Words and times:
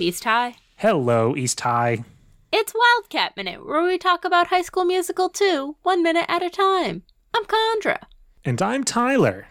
East 0.00 0.24
High. 0.24 0.56
Hello, 0.76 1.36
East 1.36 1.60
High. 1.60 2.04
It's 2.52 2.72
Wildcat 2.74 3.36
Minute, 3.36 3.66
where 3.66 3.82
we 3.82 3.98
talk 3.98 4.24
about 4.24 4.48
High 4.48 4.62
School 4.62 4.84
Musical 4.84 5.28
2, 5.28 5.76
one 5.82 6.02
minute 6.02 6.24
at 6.28 6.42
a 6.42 6.50
time. 6.50 7.02
I'm 7.34 7.44
Condra. 7.44 7.98
And 8.44 8.60
I'm 8.62 8.84
Tyler. 8.84 9.46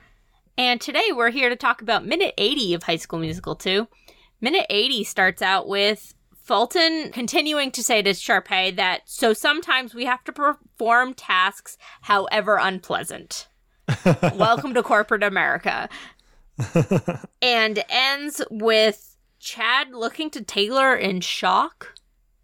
And 0.58 0.82
today 0.82 1.12
we're 1.14 1.30
here 1.30 1.50
to 1.50 1.56
talk 1.56 1.82
about 1.82 2.06
minute 2.06 2.34
80 2.38 2.74
of 2.74 2.84
High 2.84 2.98
School 2.98 3.20
Musical 3.20 3.56
2. 3.56 3.88
Minute 4.42 4.66
80 4.70 5.04
starts 5.04 5.42
out 5.42 5.68
with 5.68 6.14
Fulton 6.34 7.12
continuing 7.12 7.70
to 7.72 7.84
say 7.84 8.02
to 8.02 8.10
Sharpay 8.10 8.76
that 8.76 9.04
so 9.06 9.34
sometimes 9.34 9.94
we 9.94 10.06
have 10.06 10.24
to 10.24 10.34
perform 10.34 11.14
tasks, 11.14 11.78
however 12.02 12.58
unpleasant. 12.60 13.48
Welcome 14.36 14.74
to 14.74 14.82
corporate 14.82 15.24
America. 15.24 15.90
and 17.42 17.84
ends 17.90 18.42
with 18.50 19.09
Chad 19.40 19.92
looking 19.94 20.30
to 20.32 20.42
Taylor 20.44 20.96
in 20.96 21.22
shock 21.22 21.96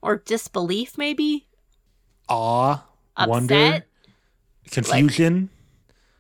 or 0.02 0.18
disbelief, 0.18 0.98
maybe. 0.98 1.48
Awe, 2.30 2.84
Upset. 3.18 3.30
wonder, 3.30 3.86
confusion. 4.72 5.50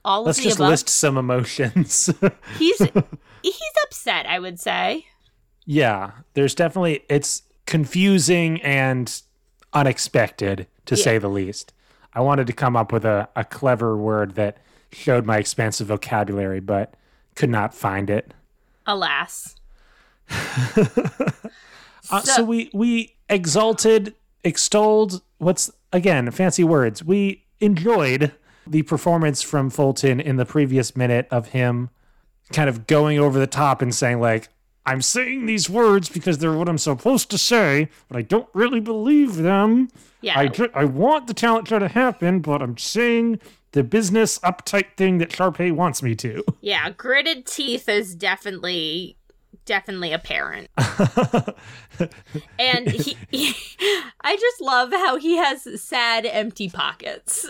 All 0.04 0.22
of 0.22 0.28
Let's 0.28 0.44
just 0.44 0.58
above. 0.58 0.70
list 0.70 0.90
some 0.90 1.18
emotions. 1.18 2.14
He's 2.60 2.78
he's 3.42 3.62
upset, 3.86 4.26
I 4.28 4.38
would 4.40 4.60
say. 4.60 5.06
yeah, 5.66 6.12
there's 6.36 6.54
definitely, 6.54 7.04
it's 7.10 7.42
confusing 7.66 8.62
and 8.62 9.22
unexpected, 9.74 10.68
to 10.86 10.96
Yeah. 10.96 11.04
say 11.04 11.18
the 11.18 11.28
least. 11.30 11.74
I 12.14 12.22
wanted 12.22 12.48
to 12.48 12.54
come 12.54 12.76
up 12.76 12.92
with 12.92 13.04
a, 13.06 13.28
a 13.36 13.44
clever 13.44 13.98
word 13.98 14.36
that 14.36 14.58
showed 14.92 15.26
my 15.26 15.38
expansive 15.38 15.88
vocabulary, 15.88 16.60
but 16.60 16.94
could 17.36 17.50
not 17.50 17.74
find 17.74 18.10
it. 18.10 18.34
Alas. 18.86 19.56
Uh, 22.12 22.22
so, 22.22 22.34
So- 22.36 22.44
we 22.44 22.70
we 22.74 23.16
exalted, 23.30 24.14
extolled. 24.44 25.22
What's 25.40 25.72
again 25.92 26.30
fancy 26.32 26.64
words? 26.64 27.04
We 27.04 27.44
enjoyed 27.60 28.32
the 28.68 28.84
performance 28.84 29.42
from 29.42 29.70
Fulton 29.72 30.20
in 30.20 30.38
the 30.38 30.46
previous 30.46 30.96
minute 30.96 31.28
of 31.32 31.48
him 31.50 31.90
kind 32.54 32.70
of 32.70 32.86
going 32.86 33.18
over 33.18 33.40
the 33.40 33.48
top 33.48 33.82
and 33.82 33.94
saying 33.94 34.20
like, 34.20 34.50
"I'm 34.86 35.02
saying 35.02 35.48
these 35.48 35.68
words 35.68 36.08
because 36.10 36.38
they're 36.38 36.54
what 36.54 36.70
I'm 36.70 36.78
supposed 36.78 37.32
to 37.32 37.40
say, 37.40 37.90
but 38.08 38.18
I 38.18 38.22
don't 38.22 38.50
really 38.54 38.80
believe 38.80 39.38
them. 39.38 39.90
Yeah. 40.22 40.38
I 40.40 40.48
ju- 40.48 40.70
I 40.76 40.86
want 40.86 41.26
the 41.26 41.34
talent 41.34 41.68
show 41.70 41.80
to 41.80 41.88
happen, 41.88 42.40
but 42.42 42.62
I'm 42.62 42.78
saying." 42.78 43.40
The 43.72 43.84
business 43.84 44.40
uptight 44.40 44.96
thing 44.96 45.18
that 45.18 45.32
Sharpay 45.32 45.74
wants 45.74 46.02
me 46.02 46.16
to. 46.16 46.44
yeah, 46.62 46.92
gritted 46.92 47.46
teeth 47.46 47.90
is 47.90 48.16
definitely 48.16 49.18
definitely 49.66 50.12
apparent. 50.14 50.70
and 52.60 52.90
he, 52.90 53.18
I 54.22 54.36
just 54.38 54.62
love 54.62 54.92
how 54.92 55.18
he 55.18 55.38
has 55.38 55.82
sad 55.82 56.26
empty 56.26 56.70
pockets. 56.70 57.50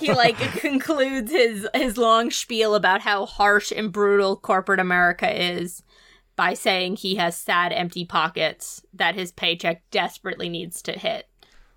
he 0.00 0.12
like 0.12 0.36
concludes 0.58 1.30
his 1.30 1.68
his 1.74 1.96
long 1.96 2.30
spiel 2.30 2.74
about 2.74 3.02
how 3.02 3.24
harsh 3.24 3.70
and 3.74 3.92
brutal 3.92 4.34
corporate 4.36 4.80
America 4.80 5.30
is 5.30 5.82
by 6.34 6.54
saying 6.54 6.96
he 6.96 7.14
has 7.16 7.36
sad 7.36 7.72
empty 7.72 8.04
pockets 8.04 8.82
that 8.92 9.14
his 9.14 9.30
paycheck 9.30 9.82
desperately 9.92 10.48
needs 10.48 10.82
to 10.82 10.92
hit. 10.92 11.28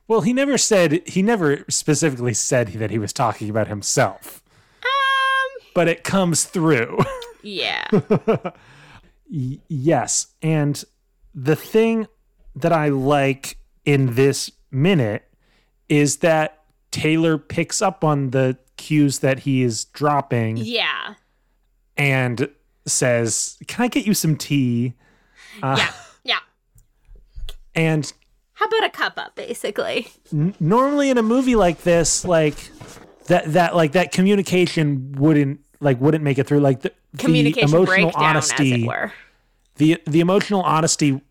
Well, 0.07 0.21
he 0.21 0.33
never 0.33 0.57
said 0.57 1.07
he 1.07 1.21
never 1.21 1.65
specifically 1.69 2.33
said 2.33 2.69
that 2.69 2.89
he 2.89 2.97
was 2.97 3.13
talking 3.13 3.49
about 3.49 3.67
himself, 3.67 4.41
Um 4.83 5.67
but 5.75 5.87
it 5.87 6.03
comes 6.03 6.45
through. 6.45 6.97
yeah. 7.43 7.85
Y- 9.31 9.59
yes, 9.67 10.27
and 10.41 10.83
the 11.33 11.55
thing 11.55 12.07
that 12.55 12.71
I 12.71 12.89
like 12.89 13.57
in 13.83 14.15
this 14.15 14.51
minute 14.71 15.23
is 15.89 16.17
that 16.17 16.63
Taylor 16.91 17.37
picks 17.37 17.81
up 17.81 18.03
on 18.03 18.29
the 18.31 18.57
cues 18.77 19.19
that 19.19 19.39
he 19.39 19.61
is 19.63 19.85
dropping 19.85 20.57
Yeah. 20.57 21.15
and 21.97 22.49
says, 22.85 23.57
"Can 23.67 23.83
I 23.83 23.87
get 23.87 24.05
you 24.05 24.13
some 24.13 24.35
tea?" 24.37 24.93
Uh, 25.63 25.75
Yeah. 25.77 25.91
Yeah. 26.23 26.39
And 27.73 28.11
How 28.53 28.65
about 28.67 28.85
a 28.85 28.89
cup 28.89 29.13
up 29.17 29.35
basically? 29.35 30.07
n- 30.31 30.55
normally 30.59 31.09
in 31.09 31.17
a 31.17 31.23
movie 31.23 31.55
like 31.55 31.83
this, 31.83 32.23
like 32.23 32.55
that 33.27 33.51
that 33.53 33.75
like 33.75 33.93
that 33.93 34.11
communication 34.11 35.11
wouldn't 35.13 35.59
like 35.79 35.99
wouldn't 35.99 36.23
make 36.23 36.37
it 36.37 36.47
through. 36.47 36.59
Like 36.59 36.81
the, 36.81 36.91
Communication 37.17 37.69
the 37.69 37.77
emotional 37.77 38.11
breakdown 38.11 38.23
honesty, 38.23 38.73
as 38.73 38.81
it 38.81 38.87
were. 38.87 39.13
the 39.75 40.01
the 40.05 40.19
emotional 40.19 40.61
honesty 40.61 41.21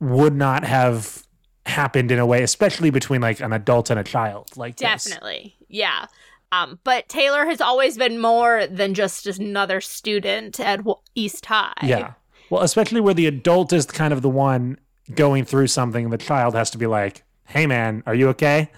would 0.00 0.34
not 0.34 0.64
have 0.64 1.24
happened 1.66 2.10
in 2.10 2.18
a 2.18 2.26
way, 2.26 2.42
especially 2.42 2.90
between 2.90 3.20
like 3.20 3.40
an 3.40 3.52
adult 3.52 3.90
and 3.90 3.98
a 4.00 4.04
child. 4.04 4.50
Like 4.56 4.76
this. 4.76 5.04
Definitely. 5.04 5.56
Yeah. 5.68 6.06
Um, 6.50 6.78
but 6.82 7.08
Taylor 7.08 7.44
has 7.44 7.60
always 7.60 7.98
been 7.98 8.18
more 8.20 8.66
than 8.66 8.94
just 8.94 9.26
another 9.26 9.80
student 9.82 10.58
at 10.58 10.80
East 11.14 11.44
High. 11.44 11.74
Yeah. 11.82 12.14
Well, 12.48 12.62
especially 12.62 13.02
where 13.02 13.12
the 13.12 13.26
adult 13.26 13.72
is 13.74 13.84
kind 13.84 14.14
of 14.14 14.22
the 14.22 14.30
one 14.30 14.78
going 15.14 15.44
through 15.44 15.66
something, 15.66 16.04
and 16.04 16.12
the 16.12 16.18
child 16.18 16.54
has 16.54 16.70
to 16.70 16.78
be 16.78 16.86
like, 16.86 17.22
"Hey, 17.44 17.66
man, 17.66 18.02
are 18.06 18.14
you 18.14 18.28
okay?" 18.30 18.70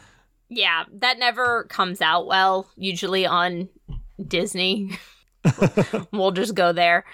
Yeah. 0.48 0.84
That 0.92 1.20
never 1.20 1.64
comes 1.64 2.00
out 2.00 2.26
well, 2.26 2.66
usually 2.76 3.24
on 3.24 3.68
Disney. 4.26 4.98
we'll 6.12 6.32
just 6.32 6.54
go 6.54 6.72
there. 6.72 7.04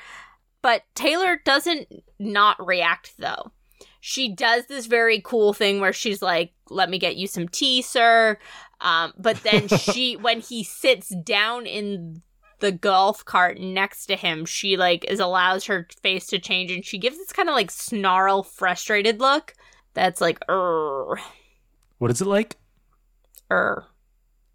But 0.62 0.82
Taylor 0.94 1.40
doesn't 1.44 1.88
not 2.18 2.64
react 2.64 3.14
though. 3.18 3.52
She 4.00 4.34
does 4.34 4.66
this 4.66 4.86
very 4.86 5.20
cool 5.20 5.52
thing 5.52 5.80
where 5.80 5.92
she's 5.92 6.22
like, 6.22 6.52
"Let 6.70 6.90
me 6.90 6.98
get 6.98 7.16
you 7.16 7.26
some 7.26 7.48
tea, 7.48 7.82
sir." 7.82 8.38
Um, 8.80 9.12
but 9.18 9.42
then 9.42 9.68
she, 9.78 10.16
when 10.16 10.40
he 10.40 10.64
sits 10.64 11.08
down 11.24 11.66
in 11.66 12.22
the 12.60 12.72
golf 12.72 13.24
cart 13.24 13.58
next 13.60 14.06
to 14.06 14.16
him, 14.16 14.44
she 14.44 14.76
like 14.76 15.04
is 15.04 15.20
allows 15.20 15.64
her 15.66 15.86
face 16.02 16.26
to 16.28 16.38
change, 16.38 16.70
and 16.70 16.84
she 16.84 16.98
gives 16.98 17.16
this 17.16 17.32
kind 17.32 17.48
of 17.48 17.54
like 17.54 17.70
snarl, 17.70 18.42
frustrated 18.42 19.20
look. 19.20 19.54
That's 19.94 20.20
like, 20.20 20.38
er, 20.48 21.18
What 21.98 22.10
is 22.10 22.20
it 22.20 22.26
like? 22.26 22.56
er. 23.50 23.86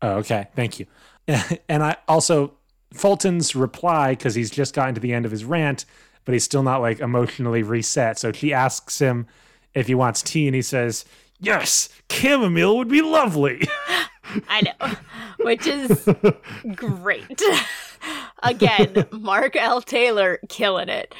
Oh, 0.02 0.18
okay. 0.18 0.48
Thank 0.56 0.80
you. 0.80 0.88
And 1.70 1.84
I 1.84 1.98
also 2.08 2.54
Fulton's 2.94 3.56
reply 3.56 4.12
because 4.12 4.36
he's 4.36 4.52
just 4.52 4.74
gotten 4.74 4.96
to 4.96 5.02
the 5.02 5.14
end 5.14 5.26
of 5.26 5.32
his 5.32 5.46
rant, 5.46 5.86
but 6.26 6.34
he's 6.34 6.44
still 6.44 6.64
not 6.64 6.82
like 6.82 7.00
emotionally 7.00 7.64
reset. 7.64 8.20
So 8.20 8.32
she 8.32 8.54
asks 8.54 9.00
him 9.00 9.28
if 9.74 9.88
he 9.88 9.96
wants 9.96 10.22
tea, 10.22 10.48
and 10.48 10.56
he 10.56 10.62
says, 10.62 11.06
"Yes, 11.40 11.88
chamomile 12.12 12.78
would 12.78 12.90
be 12.90 13.02
lovely." 13.02 13.68
I 14.50 14.62
know, 14.62 14.94
which 15.46 15.68
is 15.68 16.08
great. 16.76 17.42
Again, 18.44 19.06
Mark 19.12 19.56
L. 19.56 19.82
Taylor 19.82 20.40
killing 20.50 20.90
it. 20.90 21.14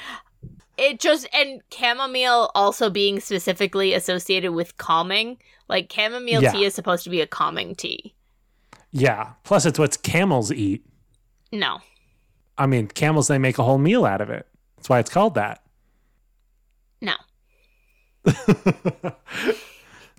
It 0.78 1.00
just 1.00 1.28
and 1.34 1.62
chamomile 1.72 2.50
also 2.56 2.90
being 2.90 3.20
specifically 3.20 3.94
associated 3.94 4.52
with 4.54 4.78
calming. 4.78 5.38
Like 5.70 5.92
chamomile 5.92 6.42
Yeah. 6.42 6.52
tea 6.52 6.66
is 6.66 6.74
supposed 6.74 7.04
to 7.04 7.10
be 7.10 7.22
a 7.22 7.28
calming 7.28 7.76
tea. 7.76 8.14
Yeah. 8.92 9.32
Plus, 9.44 9.66
it's 9.66 9.80
what 9.80 10.02
camels 10.04 10.52
eat. 10.52 10.86
No, 11.52 11.80
I 12.58 12.66
mean, 12.66 12.88
camels 12.88 13.28
they 13.28 13.38
make 13.38 13.58
a 13.58 13.64
whole 13.64 13.78
meal 13.78 14.06
out 14.06 14.22
of 14.22 14.30
it. 14.30 14.48
That's 14.78 14.90
why 14.90 15.00
it's 15.00 15.10
called 15.10 15.36
that. 15.36 15.62
no. 17.02 17.14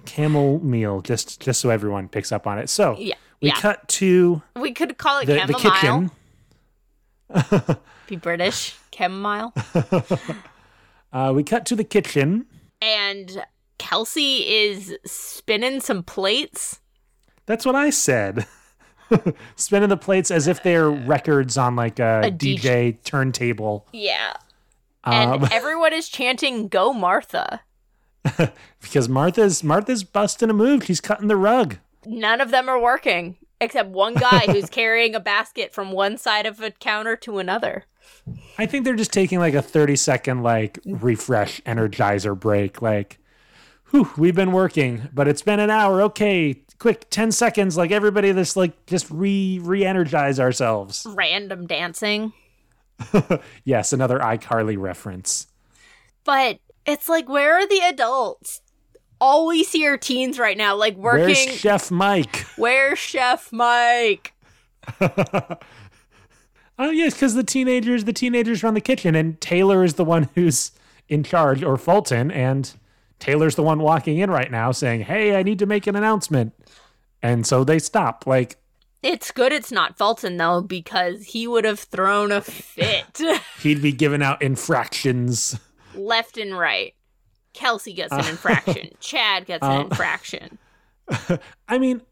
Camel 0.05 0.59
meal, 0.65 1.01
just 1.01 1.41
just 1.41 1.61
so 1.61 1.71
everyone 1.71 2.09
picks 2.09 2.33
up 2.33 2.47
on 2.47 2.59
it. 2.59 2.69
So 2.69 2.97
Yeah, 2.99 3.15
we 3.41 3.49
yeah. 3.49 3.61
cut 3.61 3.87
to 3.89 4.43
We 4.57 4.73
could 4.73 4.99
call 4.99 5.21
it 5.21 5.27
the, 5.27 5.35
the 5.47 5.57
chamomile. 5.59 6.11
kitchen. 7.31 7.77
Be 8.09 8.17
British 8.17 8.77
chamomile. 8.95 9.53
Uh, 11.15 11.31
we 11.31 11.43
cut 11.45 11.67
to 11.67 11.77
the 11.77 11.85
kitchen. 11.85 12.47
and 12.81 13.45
Kelsey 13.77 14.37
is 14.49 14.97
spinning 15.05 15.79
some 15.81 16.03
plates. 16.03 16.81
That's 17.45 17.67
what 17.67 17.75
I 17.75 17.91
said. 17.91 18.47
Spinning 19.57 19.89
the 19.89 19.97
plates 19.97 20.31
as 20.31 20.47
if 20.49 20.63
they're 20.63 20.91
records 20.91 21.57
on 21.59 21.77
like 21.77 21.99
a, 21.99 22.23
A 22.25 22.31
DJ, 22.31 22.59
DJ. 22.61 23.03
turntable. 23.05 23.87
Yeah. 23.93 24.35
And 25.05 25.31
Um, 25.45 25.49
everyone 25.53 25.93
is 25.93 26.09
chanting 26.09 26.69
"Go 26.69 26.93
Martha." 26.93 27.61
because 28.81 29.09
Martha's 29.09 29.65
Martha's 29.65 30.05
busting 30.05 30.49
a 30.51 30.53
move. 30.53 30.85
She's 30.85 31.01
cutting 31.01 31.29
the 31.29 31.37
rug. 31.37 31.79
None 32.07 32.41
of 32.41 32.51
them 32.51 32.69
are 32.69 32.81
working 32.81 33.37
except 33.61 33.89
one 33.91 34.15
guy 34.15 34.47
who's 34.47 34.69
carrying 34.71 35.15
a 35.15 35.21
basket 35.21 35.73
from 35.73 35.93
one 35.93 36.19
side 36.19 36.47
of 36.47 36.61
a 36.61 36.71
counter 36.73 37.15
to 37.17 37.39
another. 37.39 37.85
I 38.59 38.67
think 38.67 38.85
they're 38.85 38.97
just 38.97 39.13
taking 39.13 39.39
like 39.39 39.55
a 39.55 39.63
30 39.63 39.95
second 39.97 40.43
like 40.43 40.79
refresh 40.85 41.61
energizer 41.63 42.39
break. 42.39 42.83
Like, 42.83 43.19
whew, 43.93 44.11
we've 44.17 44.35
been 44.35 44.51
working, 44.53 45.09
but 45.15 45.29
it's 45.29 45.43
been 45.43 45.61
an 45.61 45.71
hour. 45.71 46.03
Okay, 46.03 46.61
quick, 46.81 47.09
10 47.11 47.31
seconds. 47.31 47.77
Like 47.77 47.93
everybody, 47.93 48.33
just 48.33 48.57
like 48.57 48.87
just 48.87 49.09
re 49.11 49.61
re 49.63 49.85
energize 49.85 50.41
ourselves. 50.41 51.07
Random 51.09 51.67
dancing. 51.67 52.33
Yes, 53.65 53.93
another 53.93 54.19
iCarly 54.19 54.77
reference. 54.79 55.47
But 56.25 56.59
It's 56.87 57.09
like, 57.09 57.29
where 57.29 57.55
are 57.59 57.67
the 57.67 57.81
adults? 57.81 58.61
All 59.21 59.47
we 59.47 59.63
see 59.65 59.87
are 59.87 59.97
teens 59.97 60.39
right 60.39 60.57
now, 60.57 60.75
like 60.75 60.97
working. 60.97 61.27
Where's 61.27 61.57
Chef 61.57 61.91
Mike? 61.93 62.37
Where's 62.57 62.99
Chef 62.99 63.53
Mike? 63.53 64.33
Oh 66.79 66.91
yes, 66.91 67.15
because 67.15 67.35
the 67.35 67.45
teenagers, 67.45 68.05
the 68.05 68.13
teenagers 68.13 68.65
run 68.65 68.75
the 68.75 68.81
kitchen, 68.81 69.15
and 69.15 69.41
Taylor 69.41 69.85
is 69.85 69.95
the 69.95 70.05
one 70.05 70.29
who's 70.35 70.73
in 71.09 71.23
charge, 71.23 71.63
or 71.63 71.77
Fulton, 71.77 72.31
and 72.31 72.73
Taylor's 73.23 73.55
the 73.55 73.63
one 73.63 73.79
walking 73.79 74.19
in 74.19 74.33
right 74.33 74.51
now 74.51 74.73
saying, 74.73 75.03
"Hey, 75.03 75.37
I 75.37 75.45
need 75.45 75.61
to 75.61 75.67
make 75.67 75.87
an 75.87 75.95
announcement," 75.95 76.53
and 77.23 77.47
so 77.47 77.63
they 77.63 77.79
stop. 77.79 78.27
Like 78.27 78.57
It's 79.01 79.31
good 79.31 79.53
it's 79.53 79.71
not 79.71 79.97
Fulton 79.97 80.39
though, 80.39 80.61
because 80.61 81.23
he 81.27 81.47
would 81.47 81.65
have 81.65 81.79
thrown 81.79 82.33
a 82.33 82.41
fit 82.41 83.21
he'd 83.61 83.81
be 83.81 83.93
giving 83.93 84.23
out 84.23 84.43
infractions. 84.43 85.57
left 85.95 86.37
and 86.37 86.59
right. 86.59 86.95
Kelsey 87.53 87.93
gets 87.93 88.13
an 88.13 88.25
infraction. 88.29 88.89
Chad 88.99 89.47
gets 89.47 89.65
an 89.65 89.71
um, 89.71 89.87
infraction. 89.87 90.59
I 91.69 91.79
mean, 91.79 92.03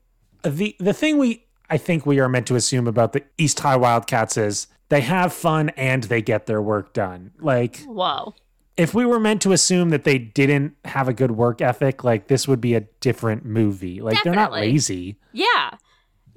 the 0.44 0.76
the 0.78 0.92
thing 0.92 1.18
we 1.18 1.44
I 1.68 1.76
think 1.76 2.06
we 2.06 2.20
are 2.20 2.28
meant 2.28 2.46
to 2.46 2.54
assume 2.54 2.86
about 2.86 3.14
the 3.14 3.24
East 3.36 3.58
High 3.58 3.76
Wildcats 3.76 4.36
is 4.36 4.68
they 4.90 5.00
have 5.00 5.32
fun 5.32 5.70
and 5.70 6.04
they 6.04 6.22
get 6.22 6.46
their 6.46 6.62
work 6.62 6.92
done. 6.92 7.32
Like 7.40 7.80
Whoa. 7.80 8.36
If 8.80 8.94
we 8.94 9.04
were 9.04 9.20
meant 9.20 9.42
to 9.42 9.52
assume 9.52 9.90
that 9.90 10.04
they 10.04 10.16
didn't 10.16 10.74
have 10.86 11.06
a 11.06 11.12
good 11.12 11.32
work 11.32 11.60
ethic, 11.60 12.02
like 12.02 12.28
this 12.28 12.48
would 12.48 12.62
be 12.62 12.74
a 12.74 12.80
different 13.00 13.44
movie. 13.44 14.00
Like 14.00 14.22
they're 14.22 14.32
not 14.32 14.52
lazy. 14.52 15.18
Yeah. 15.34 15.72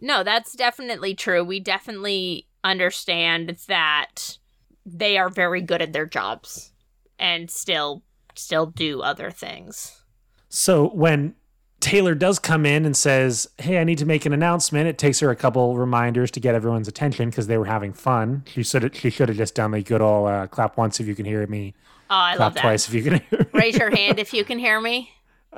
No, 0.02 0.26
that's 0.26 0.52
definitely 0.52 1.16
true. 1.16 1.42
We 1.42 1.62
definitely 1.62 2.48
understand 2.62 3.56
that 3.68 4.38
they 4.86 5.18
are 5.18 5.30
very 5.30 5.62
good 5.62 5.82
at 5.82 5.94
their 5.94 6.06
jobs 6.06 6.74
and 7.18 7.50
still 7.50 8.04
still 8.36 8.66
do 8.66 9.02
other 9.02 9.32
things. 9.32 10.04
So 10.50 10.90
when 10.90 11.36
Taylor 11.80 12.14
does 12.14 12.40
come 12.40 12.66
in 12.66 12.86
and 12.86 12.98
says, 12.98 13.48
"Hey, 13.58 13.80
I 13.80 13.86
need 13.86 14.00
to 14.00 14.06
make 14.06 14.26
an 14.26 14.34
announcement," 14.34 14.90
it 14.90 14.98
takes 14.98 15.22
her 15.22 15.30
a 15.30 15.36
couple 15.38 15.78
reminders 15.78 16.30
to 16.32 16.42
get 16.42 16.56
everyone's 16.56 16.90
attention 16.90 17.30
because 17.30 17.48
they 17.48 17.58
were 17.58 17.66
having 17.66 17.94
fun. 17.94 18.44
She 18.48 18.64
should 18.64 18.94
she 18.94 19.10
should 19.10 19.30
have 19.30 19.38
just 19.38 19.56
done 19.56 19.72
the 19.72 19.82
good 19.82 20.02
old 20.02 20.28
uh, 20.28 20.48
clap 20.48 20.76
once 20.76 21.00
if 21.00 21.08
you 21.08 21.16
can 21.16 21.26
hear 21.26 21.48
me, 21.48 21.74
Oh, 22.14 22.16
I 22.16 22.32
love 22.32 22.38
clap 22.38 22.54
that. 22.54 22.62
twice 22.62 22.88
if 22.88 22.94
you 22.94 23.02
can 23.02 23.14
hear 23.14 23.40
me. 23.40 23.46
Raise 23.54 23.76
your 23.76 23.90
hand 23.90 24.20
if 24.20 24.36
you 24.36 24.44
can 24.46 24.60
hear 24.60 24.80
me. 24.80 25.12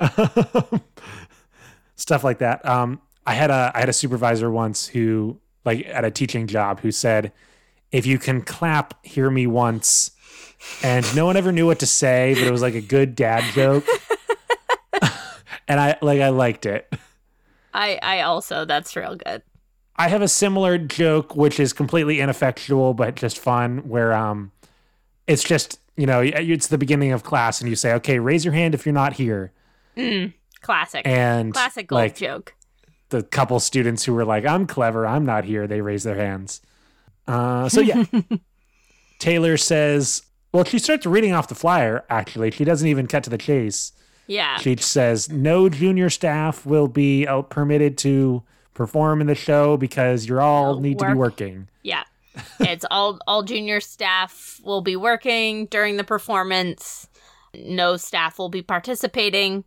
stuff 1.96 2.24
like 2.24 2.38
that. 2.38 2.64
Um, 2.64 3.00
I 3.26 3.34
had 3.34 3.50
a 3.50 3.72
I 3.74 3.80
had 3.80 3.90
a 3.90 3.92
supervisor 3.92 4.50
once 4.50 4.86
who 4.86 5.38
like 5.66 5.84
at 5.86 6.04
a 6.06 6.10
teaching 6.10 6.46
job 6.46 6.80
who 6.80 6.90
said, 6.90 7.32
"If 7.92 8.06
you 8.06 8.18
can 8.18 8.40
clap, 8.40 9.04
hear 9.04 9.30
me 9.30 9.46
once," 9.46 10.12
and 10.82 11.04
no 11.14 11.26
one 11.26 11.36
ever 11.36 11.52
knew 11.52 11.66
what 11.66 11.78
to 11.80 11.86
say, 11.86 12.32
but 12.34 12.44
it 12.44 12.50
was 12.50 12.62
like 12.62 12.74
a 12.74 12.80
good 12.80 13.14
dad 13.14 13.44
joke, 13.52 13.84
and 15.68 15.78
I 15.78 15.98
like 16.00 16.22
I 16.22 16.30
liked 16.30 16.64
it. 16.64 16.90
I 17.74 17.98
I 18.02 18.20
also 18.22 18.64
that's 18.64 18.96
real 18.96 19.16
good. 19.16 19.42
I 19.96 20.08
have 20.08 20.22
a 20.22 20.28
similar 20.28 20.78
joke 20.78 21.36
which 21.36 21.60
is 21.60 21.72
completely 21.74 22.20
ineffectual 22.20 22.94
but 22.94 23.14
just 23.14 23.38
fun, 23.38 23.88
where 23.88 24.14
um, 24.14 24.52
it's 25.26 25.44
just 25.44 25.80
you 25.96 26.06
know 26.06 26.20
it's 26.20 26.68
the 26.68 26.78
beginning 26.78 27.12
of 27.12 27.22
class 27.22 27.60
and 27.60 27.68
you 27.70 27.76
say, 27.76 27.92
"Okay, 27.94 28.18
raise 28.18 28.44
your 28.44 28.54
hand 28.54 28.74
if 28.74 28.84
you're 28.86 28.92
not 28.92 29.14
here," 29.14 29.52
Classic. 30.60 31.06
and 31.06 31.52
Classic 31.52 31.86
gold 31.86 32.00
like 32.00 32.16
joke. 32.16 32.54
the 33.10 33.22
couple 33.22 33.58
students 33.60 34.04
who 34.04 34.12
were 34.14 34.24
like, 34.24 34.44
I'm 34.44 34.66
clever, 34.66 35.06
I'm 35.06 35.24
not 35.24 35.44
here, 35.44 35.66
they 35.66 35.80
raise 35.80 36.02
their 36.02 36.16
hands. 36.16 36.60
Uh, 37.28 37.68
so 37.68 37.80
yeah. 37.80 38.04
Taylor 39.18 39.56
says, 39.56 40.22
well, 40.52 40.64
she 40.64 40.78
starts 40.78 41.06
reading 41.06 41.32
off 41.32 41.48
the 41.48 41.54
flyer, 41.54 42.04
actually. 42.10 42.50
She 42.50 42.64
doesn't 42.64 42.86
even 42.86 43.06
cut 43.06 43.24
to 43.24 43.30
the 43.30 43.38
chase. 43.38 43.92
Yeah. 44.26 44.58
She 44.58 44.76
says, 44.76 45.30
no 45.30 45.68
junior 45.68 46.10
staff 46.10 46.66
will 46.66 46.88
be 46.88 47.26
uh, 47.26 47.42
permitted 47.42 47.96
to 47.98 48.42
perform 48.74 49.20
in 49.20 49.26
the 49.26 49.34
show 49.34 49.76
because 49.76 50.26
you're 50.26 50.42
all 50.42 50.80
need 50.80 50.98
to 50.98 51.06
be 51.06 51.14
working. 51.14 51.68
Yeah. 51.82 52.02
It's 52.60 52.84
all 52.90 53.18
all 53.26 53.42
junior 53.42 53.80
staff 53.80 54.60
will 54.64 54.80
be 54.82 54.96
working 54.96 55.66
during 55.66 55.96
the 55.96 56.04
performance. 56.04 57.08
No 57.54 57.96
staff 57.96 58.38
will 58.38 58.48
be 58.50 58.62
participating. 58.62 59.64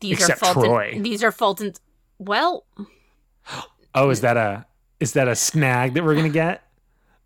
These 0.00 0.20
Except 0.20 0.42
are 0.42 0.54
Fulton. 0.54 0.70
Troy. 0.70 0.98
These 1.00 1.22
are 1.24 1.32
Fulton's. 1.32 1.80
Well, 2.18 2.66
Oh, 3.94 4.10
is 4.10 4.20
that 4.20 4.36
a 4.36 4.66
is 5.00 5.12
that 5.12 5.28
a 5.28 5.34
snag 5.36 5.94
that 5.94 6.04
we're 6.04 6.14
gonna 6.14 6.28
get? 6.28 6.62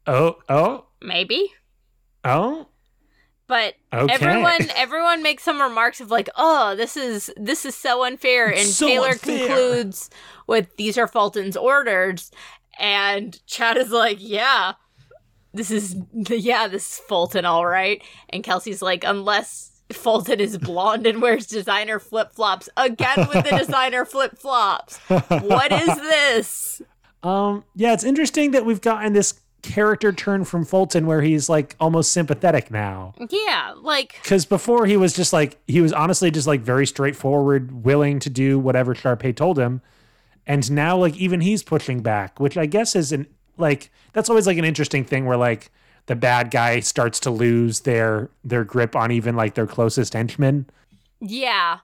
Oh, 0.06 0.36
oh, 0.48 0.86
maybe. 1.00 1.50
oh. 2.24 2.66
But 3.48 3.74
Okay. 3.92 4.14
everyone 4.14 4.70
everyone 4.76 5.22
makes 5.22 5.42
some 5.42 5.60
remarks 5.60 6.00
of 6.00 6.10
like, 6.10 6.30
"Oh, 6.36 6.74
this 6.76 6.96
is 6.96 7.30
this 7.36 7.66
is 7.66 7.74
so 7.74 8.04
unfair." 8.04 8.48
And 8.48 8.66
so 8.66 8.86
Taylor 8.86 9.08
unfair. 9.10 9.46
concludes 9.46 10.08
with 10.46 10.74
these 10.76 10.96
are 10.96 11.06
Fulton's 11.06 11.56
orders 11.56 12.30
and 12.78 13.38
Chad 13.46 13.76
is 13.76 13.90
like, 13.90 14.16
"Yeah. 14.20 14.72
This 15.54 15.70
is 15.70 15.96
yeah, 16.12 16.68
this 16.68 16.86
is 16.86 16.98
Fulton 17.08 17.44
all 17.44 17.66
right." 17.66 18.02
And 18.30 18.42
Kelsey's 18.42 18.82
like, 18.82 19.04
"Unless 19.04 19.82
Fulton 19.92 20.40
is 20.40 20.56
blonde 20.58 21.06
and 21.06 21.20
wears 21.20 21.46
designer 21.46 21.98
flip-flops 21.98 22.68
again 22.76 23.28
with 23.32 23.44
the 23.44 23.56
designer 23.58 24.04
flip-flops. 24.04 24.98
What 25.08 25.72
is 25.72 25.94
this?" 25.96 26.82
Um, 27.22 27.64
yeah, 27.76 27.92
it's 27.92 28.04
interesting 28.04 28.50
that 28.50 28.64
we've 28.64 28.80
gotten 28.80 29.12
this 29.12 29.40
character 29.62 30.12
turn 30.12 30.44
from 30.44 30.64
Fulton 30.64 31.06
where 31.06 31.22
he's 31.22 31.48
like 31.48 31.76
almost 31.80 32.12
sympathetic 32.12 32.70
now. 32.70 33.14
Yeah, 33.30 33.74
like 33.76 34.18
Because 34.22 34.44
before 34.44 34.86
he 34.86 34.96
was 34.96 35.12
just 35.12 35.32
like 35.32 35.58
he 35.66 35.80
was 35.80 35.92
honestly 35.92 36.30
just 36.30 36.46
like 36.46 36.60
very 36.60 36.86
straightforward, 36.86 37.84
willing 37.84 38.18
to 38.20 38.30
do 38.30 38.58
whatever 38.58 38.94
Sharpay 38.94 39.34
told 39.34 39.58
him, 39.58 39.80
and 40.46 40.70
now 40.70 40.96
like 40.96 41.16
even 41.16 41.40
he's 41.40 41.62
pushing 41.62 42.02
back, 42.02 42.40
which 42.40 42.56
I 42.56 42.66
guess 42.66 42.94
is 42.96 43.12
an 43.12 43.26
like 43.62 43.90
that's 44.12 44.28
always 44.28 44.46
like 44.46 44.58
an 44.58 44.64
interesting 44.66 45.04
thing 45.04 45.24
where 45.24 45.38
like 45.38 45.70
the 46.06 46.16
bad 46.16 46.50
guy 46.50 46.80
starts 46.80 47.20
to 47.20 47.30
lose 47.30 47.80
their 47.80 48.28
their 48.44 48.64
grip 48.64 48.94
on 48.94 49.10
even 49.10 49.36
like 49.36 49.54
their 49.54 49.66
closest 49.66 50.12
henchmen. 50.12 50.66
yeah. 51.20 51.78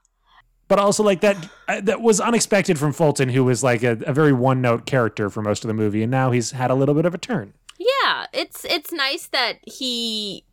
But 0.67 0.79
also 0.79 1.03
like 1.03 1.23
that 1.23 1.49
uh, 1.67 1.81
that 1.81 2.03
was 2.03 2.21
unexpected 2.21 2.79
from 2.79 2.93
Fulton, 2.93 3.31
who 3.31 3.43
was 3.43 3.63
like 3.63 3.83
a, 3.83 3.93
a 4.05 4.13
very 4.13 4.35
one 4.35 4.61
note 4.61 4.85
character 4.85 5.31
for 5.31 5.41
most 5.41 5.65
of 5.65 5.69
the 5.69 5.75
movie, 5.75 6.03
and 6.03 6.11
now 6.11 6.31
he's 6.31 6.51
had 6.51 6.71
a 6.71 6.75
little 6.75 6.95
bit 6.95 7.07
of 7.07 7.15
a 7.15 7.19
turn. 7.19 7.55
Yeah, 7.79 8.27
it's 8.35 8.67
it's 8.67 8.93
nice 8.93 9.29
that 9.29 9.61
he 9.63 10.45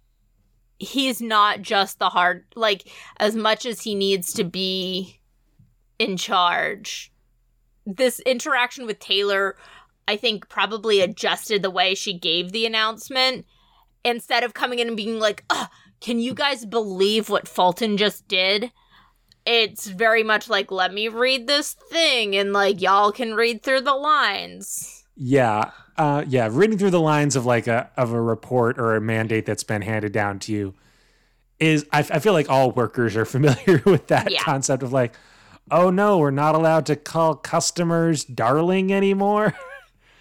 he's 0.80 1.22
not 1.22 1.62
just 1.62 2.00
the 2.00 2.10
hard 2.10 2.46
like 2.56 2.88
as 3.18 3.36
much 3.36 3.66
as 3.66 3.82
he 3.82 3.94
needs 3.94 4.32
to 4.34 4.46
be 4.46 5.20
in 6.00 6.16
charge. 6.16 7.12
This 7.86 8.22
interaction 8.22 8.86
with 8.86 9.00
Taylor 9.00 9.58
I 10.08 10.16
think 10.18 10.50
probably 10.50 11.02
adjusted 11.02 11.62
the 11.62 11.70
way 11.72 11.96
she 11.96 12.14
gave 12.18 12.52
the 12.52 12.66
announcement 12.66 13.46
instead 14.04 14.44
of 14.44 14.54
coming 14.54 14.80
in 14.80 14.88
and 14.88 14.98
being 14.98 15.20
like, 15.20 15.44
"Ugh, 15.50 15.68
can 16.02 16.20
you 16.20 16.34
guys 16.34 16.66
believe 16.66 17.30
what 17.30 17.48
Fulton 17.48 17.98
just 17.98 18.28
did?" 18.28 18.72
It's 19.46 19.88
very 19.88 20.24
much 20.24 20.50
like, 20.50 20.72
"Let 20.72 20.94
me 20.94 21.08
read 21.08 21.48
this 21.48 21.74
thing 21.74 22.36
and 22.36 22.54
like 22.54 22.82
y'all 22.82 23.12
can 23.12 23.36
read 23.36 23.64
through 23.64 23.82
the 23.82 23.94
lines." 23.96 25.04
Yeah, 25.16 25.72
uh, 25.98 26.26
yeah. 26.28 26.50
Reading 26.52 26.78
through 26.78 26.90
the 26.92 27.00
lines 27.00 27.36
of 27.36 27.46
like 27.46 27.68
a 27.68 27.90
of 27.98 28.12
a 28.12 28.22
report 28.22 28.78
or 28.78 28.96
a 28.96 29.02
mandate 29.02 29.46
that's 29.46 29.64
been 29.64 29.82
handed 29.82 30.12
down 30.12 30.40
to 30.40 30.52
you 30.52 30.74
is 31.60 31.86
I, 31.92 32.00
I 32.00 32.20
feel 32.20 32.34
like 32.34 32.50
all 32.50 32.72
workers 32.72 33.16
are 33.16 33.26
familiar 33.36 33.82
with 33.86 34.08
that 34.08 34.30
Yeah. 34.32 34.42
concept 34.42 34.84
of 34.84 34.92
like, 34.92 35.14
oh 35.72 35.90
no, 35.90 36.18
we're 36.18 36.32
not 36.32 36.54
allowed 36.54 36.86
to 36.88 36.96
call 36.96 37.36
customers 37.36 38.26
darling 38.26 38.92
anymore. 38.94 39.54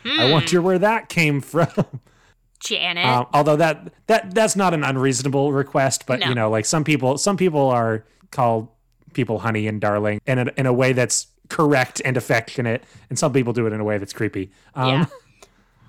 I 0.05 0.25
Hmm. 0.27 0.31
wonder 0.31 0.61
where 0.63 0.79
that 0.79 1.09
came 1.09 1.41
from. 1.41 1.69
Janet. 2.61 3.05
Um, 3.05 3.27
although 3.35 3.57
that 3.57 3.93
that 4.07 4.35
that's 4.35 4.57
not 4.57 4.73
an 4.75 4.85
unreasonable 4.85 5.53
request, 5.53 6.05
but 6.07 6.21
No. 6.21 6.29
you 6.29 6.35
know, 6.35 6.51
like 6.51 6.65
some 6.65 6.83
people 6.85 7.19
some 7.19 7.37
people 7.37 7.69
are 7.71 8.05
called 8.31 8.69
people 9.13 9.39
honey 9.41 9.67
and 9.69 9.81
darling 9.81 10.21
in 10.27 10.39
a, 10.39 10.47
in 10.57 10.67
a 10.67 10.73
way 10.73 10.93
that's 10.93 11.27
correct 11.49 12.01
and 12.05 12.17
affectionate, 12.17 12.83
and 13.11 13.19
some 13.19 13.33
people 13.33 13.53
do 13.53 13.67
it 13.67 13.73
in 13.73 13.81
a 13.81 13.85
way 13.85 13.99
that's 13.99 14.13
creepy. 14.13 14.51
Um, 14.75 14.89
Yeah. 14.89 15.07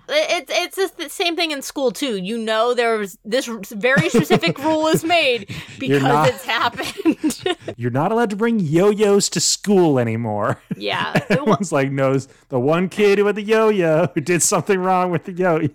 It's 0.08 0.52
it's 0.54 0.76
just 0.76 0.98
the 0.98 1.10
same 1.10 1.36
thing 1.36 1.52
in 1.52 1.62
school 1.62 1.92
too. 1.92 2.18
You 2.18 2.38
know, 2.38 2.74
there 2.74 2.98
was 2.98 3.18
this 3.26 3.48
very 3.48 4.10
specific 4.10 4.58
rule 4.60 4.88
is 4.88 5.04
made 5.04 5.48
because 5.80 6.04
not- 6.04 6.28
it's 6.30 6.44
happened. 6.46 7.58
You're 7.78 7.92
not 7.92 8.12
allowed 8.12 8.30
to 8.30 8.36
bring 8.36 8.60
yo-yos 8.60 9.30
to 9.32 9.40
school 9.40 9.98
anymore. 10.00 10.62
yeah, 10.78 11.20
Everyone's 11.30 11.72
like 11.72 11.92
knows 11.92 12.28
the 12.50 12.60
one 12.60 12.90
kid 12.90 13.18
who 13.18 13.26
had 13.26 13.36
the 13.36 13.42
yo-yo 13.42 14.08
who 14.14 14.22
did 14.22 14.42
something 14.44 14.80
wrong 14.80 15.12
with 15.12 15.26
the 15.26 15.34
yo-yo. 15.34 15.70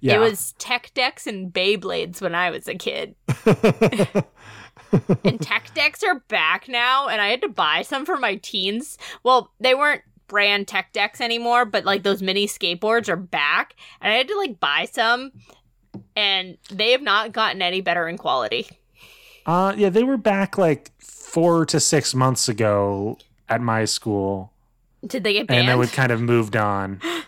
Yeah. 0.00 0.14
it 0.16 0.18
was 0.18 0.54
Tech 0.58 0.90
Decks 0.94 1.26
and 1.26 1.52
Beyblades 1.52 2.20
when 2.20 2.34
I 2.34 2.50
was 2.50 2.68
a 2.68 2.74
kid, 2.74 3.14
and 5.24 5.40
Tech 5.40 5.72
Decks 5.74 6.02
are 6.02 6.20
back 6.28 6.68
now, 6.68 7.08
and 7.08 7.20
I 7.20 7.28
had 7.28 7.42
to 7.42 7.48
buy 7.48 7.82
some 7.82 8.06
for 8.06 8.16
my 8.16 8.36
teens. 8.36 8.96
Well, 9.22 9.52
they 9.60 9.74
weren't 9.74 10.02
brand 10.28 10.68
Tech 10.68 10.92
Decks 10.92 11.20
anymore, 11.20 11.64
but 11.64 11.84
like 11.84 12.02
those 12.02 12.22
mini 12.22 12.46
skateboards 12.46 13.08
are 13.08 13.16
back, 13.16 13.74
and 14.00 14.12
I 14.12 14.16
had 14.16 14.28
to 14.28 14.36
like 14.36 14.60
buy 14.60 14.86
some, 14.90 15.32
and 16.14 16.56
they 16.70 16.92
have 16.92 17.02
not 17.02 17.32
gotten 17.32 17.62
any 17.62 17.80
better 17.80 18.08
in 18.08 18.18
quality. 18.18 18.68
Uh, 19.46 19.74
yeah, 19.76 19.88
they 19.88 20.04
were 20.04 20.16
back 20.18 20.58
like 20.58 20.90
four 21.00 21.64
to 21.66 21.80
six 21.80 22.14
months 22.14 22.48
ago 22.48 23.16
at 23.48 23.60
my 23.62 23.84
school, 23.86 24.52
Did 25.06 25.24
they 25.24 25.32
get 25.32 25.46
banned? 25.46 25.60
and 25.60 25.68
then 25.70 25.78
we 25.78 25.86
kind 25.86 26.12
of 26.12 26.20
moved 26.20 26.54
on. 26.54 27.00
I, 27.02 27.24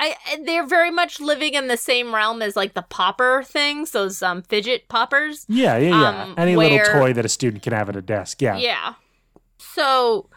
I- 0.26 0.42
they're 0.46 0.66
very 0.66 0.90
much 0.90 1.20
living 1.20 1.52
in 1.52 1.68
the 1.68 1.76
same 1.76 2.14
realm 2.14 2.40
as 2.40 2.56
like 2.56 2.72
the 2.72 2.80
popper 2.82 3.42
things, 3.44 3.90
those 3.90 4.22
um 4.22 4.40
fidget 4.42 4.88
poppers. 4.88 5.44
Yeah, 5.48 5.76
yeah, 5.76 5.88
yeah. 6.00 6.22
Um, 6.22 6.34
Any 6.38 6.56
where- 6.56 6.70
little 6.70 6.94
toy 7.00 7.12
that 7.12 7.26
a 7.26 7.28
student 7.28 7.62
can 7.62 7.74
have 7.74 7.90
at 7.90 7.96
a 7.96 8.00
desk. 8.02 8.40
Yeah. 8.40 8.56
Yeah. 8.56 8.94
So 9.58 10.30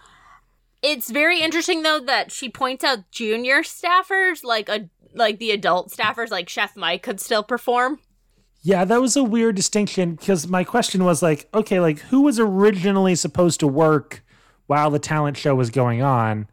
it's 0.84 1.10
very 1.10 1.42
interesting 1.42 1.82
though 1.82 2.00
that 2.02 2.32
she 2.32 2.50
points 2.50 2.84
out 2.84 3.10
junior 3.10 3.63
staffers, 3.63 4.44
like 4.44 4.70
a 4.70 4.90
like 5.16 5.40
the 5.40 5.52
adult 5.52 5.92
staffers, 5.92 6.30
like 6.30 6.50
Chef 6.50 6.75
Mike 6.75 7.04
could 7.04 7.20
still 7.20 7.44
perform. 7.44 8.00
Yeah, 8.62 8.86
that 8.86 9.02
was 9.02 9.16
a 9.16 9.24
weird 9.24 9.56
distinction 9.56 10.16
because 10.16 10.48
my 10.48 10.63
question 10.63 11.04
was 11.04 11.22
like, 11.22 11.50
okay, 11.54 11.80
like 11.80 12.00
who 12.00 12.22
was 12.22 12.40
originally 12.40 13.16
supposed 13.16 13.60
to 13.62 13.68
work 13.68 14.24
while 14.68 14.90
the 14.90 15.00
talent 15.00 15.38
show 15.38 15.56
was 15.56 15.70
going 15.70 16.02
on? 16.02 16.48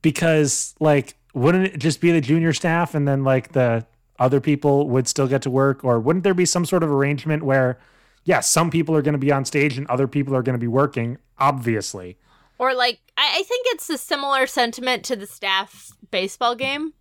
Because 0.00 0.74
like, 0.80 1.16
wouldn't 1.34 1.66
it 1.66 1.78
just 1.78 2.00
be 2.00 2.12
the 2.12 2.20
junior 2.20 2.52
staff 2.52 2.94
and 2.94 3.06
then 3.06 3.24
like 3.24 3.52
the 3.52 3.86
other 4.18 4.40
people 4.40 4.88
would 4.88 5.08
still 5.08 5.26
get 5.26 5.42
to 5.42 5.50
work, 5.50 5.84
or 5.84 5.98
wouldn't 5.98 6.22
there 6.22 6.34
be 6.34 6.46
some 6.46 6.64
sort 6.64 6.82
of 6.82 6.90
arrangement 6.90 7.42
where, 7.42 7.78
yeah, 8.24 8.40
some 8.40 8.70
people 8.70 8.94
are 8.94 9.02
going 9.02 9.14
to 9.14 9.18
be 9.18 9.32
on 9.32 9.44
stage 9.44 9.76
and 9.76 9.86
other 9.88 10.06
people 10.06 10.34
are 10.36 10.42
going 10.42 10.54
to 10.54 10.60
be 10.60 10.68
working? 10.68 11.18
Obviously, 11.38 12.18
Or 12.62 12.74
like 12.74 13.00
I, 13.16 13.40
I 13.40 13.42
think 13.42 13.66
it's 13.70 13.90
a 13.90 13.98
similar 13.98 14.46
sentiment 14.46 15.04
to 15.06 15.16
the 15.16 15.26
staff 15.26 15.90
baseball 16.12 16.54
game. 16.54 16.92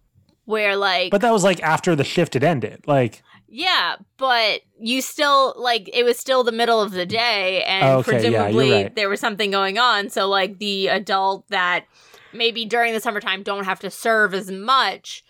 Where 0.46 0.76
like 0.76 1.12
but 1.12 1.22
that 1.22 1.32
was 1.32 1.44
like 1.44 1.62
after 1.62 1.96
the 1.96 2.04
shift 2.04 2.34
had 2.34 2.44
ended. 2.44 2.88
Like, 2.88 3.22
Yeah, 3.48 3.98
but 4.18 4.62
you 4.80 5.04
still 5.04 5.54
like 5.56 5.88
it 5.94 6.04
was 6.04 6.18
still 6.18 6.44
the 6.44 6.52
middle 6.52 6.82
of 6.82 6.94
the 6.94 7.06
day, 7.06 7.64
and 7.66 7.86
Okay, 8.00 8.14
yeah, 8.14 8.20
presumably 8.22 8.72
right. 8.72 8.96
there 8.96 9.08
was 9.08 9.20
something 9.20 9.52
going 9.52 9.78
on. 9.78 10.10
So 10.10 10.28
like 10.28 10.58
the 10.58 10.88
adult 10.88 11.48
that 11.50 11.86
maybe 12.34 12.66
during 12.66 12.94
the 12.94 13.00
summertime 13.00 13.44
don't 13.44 13.66
have 13.66 13.80
to 13.82 13.92
serve 13.92 14.34
as 14.34 14.50
much 14.50 15.24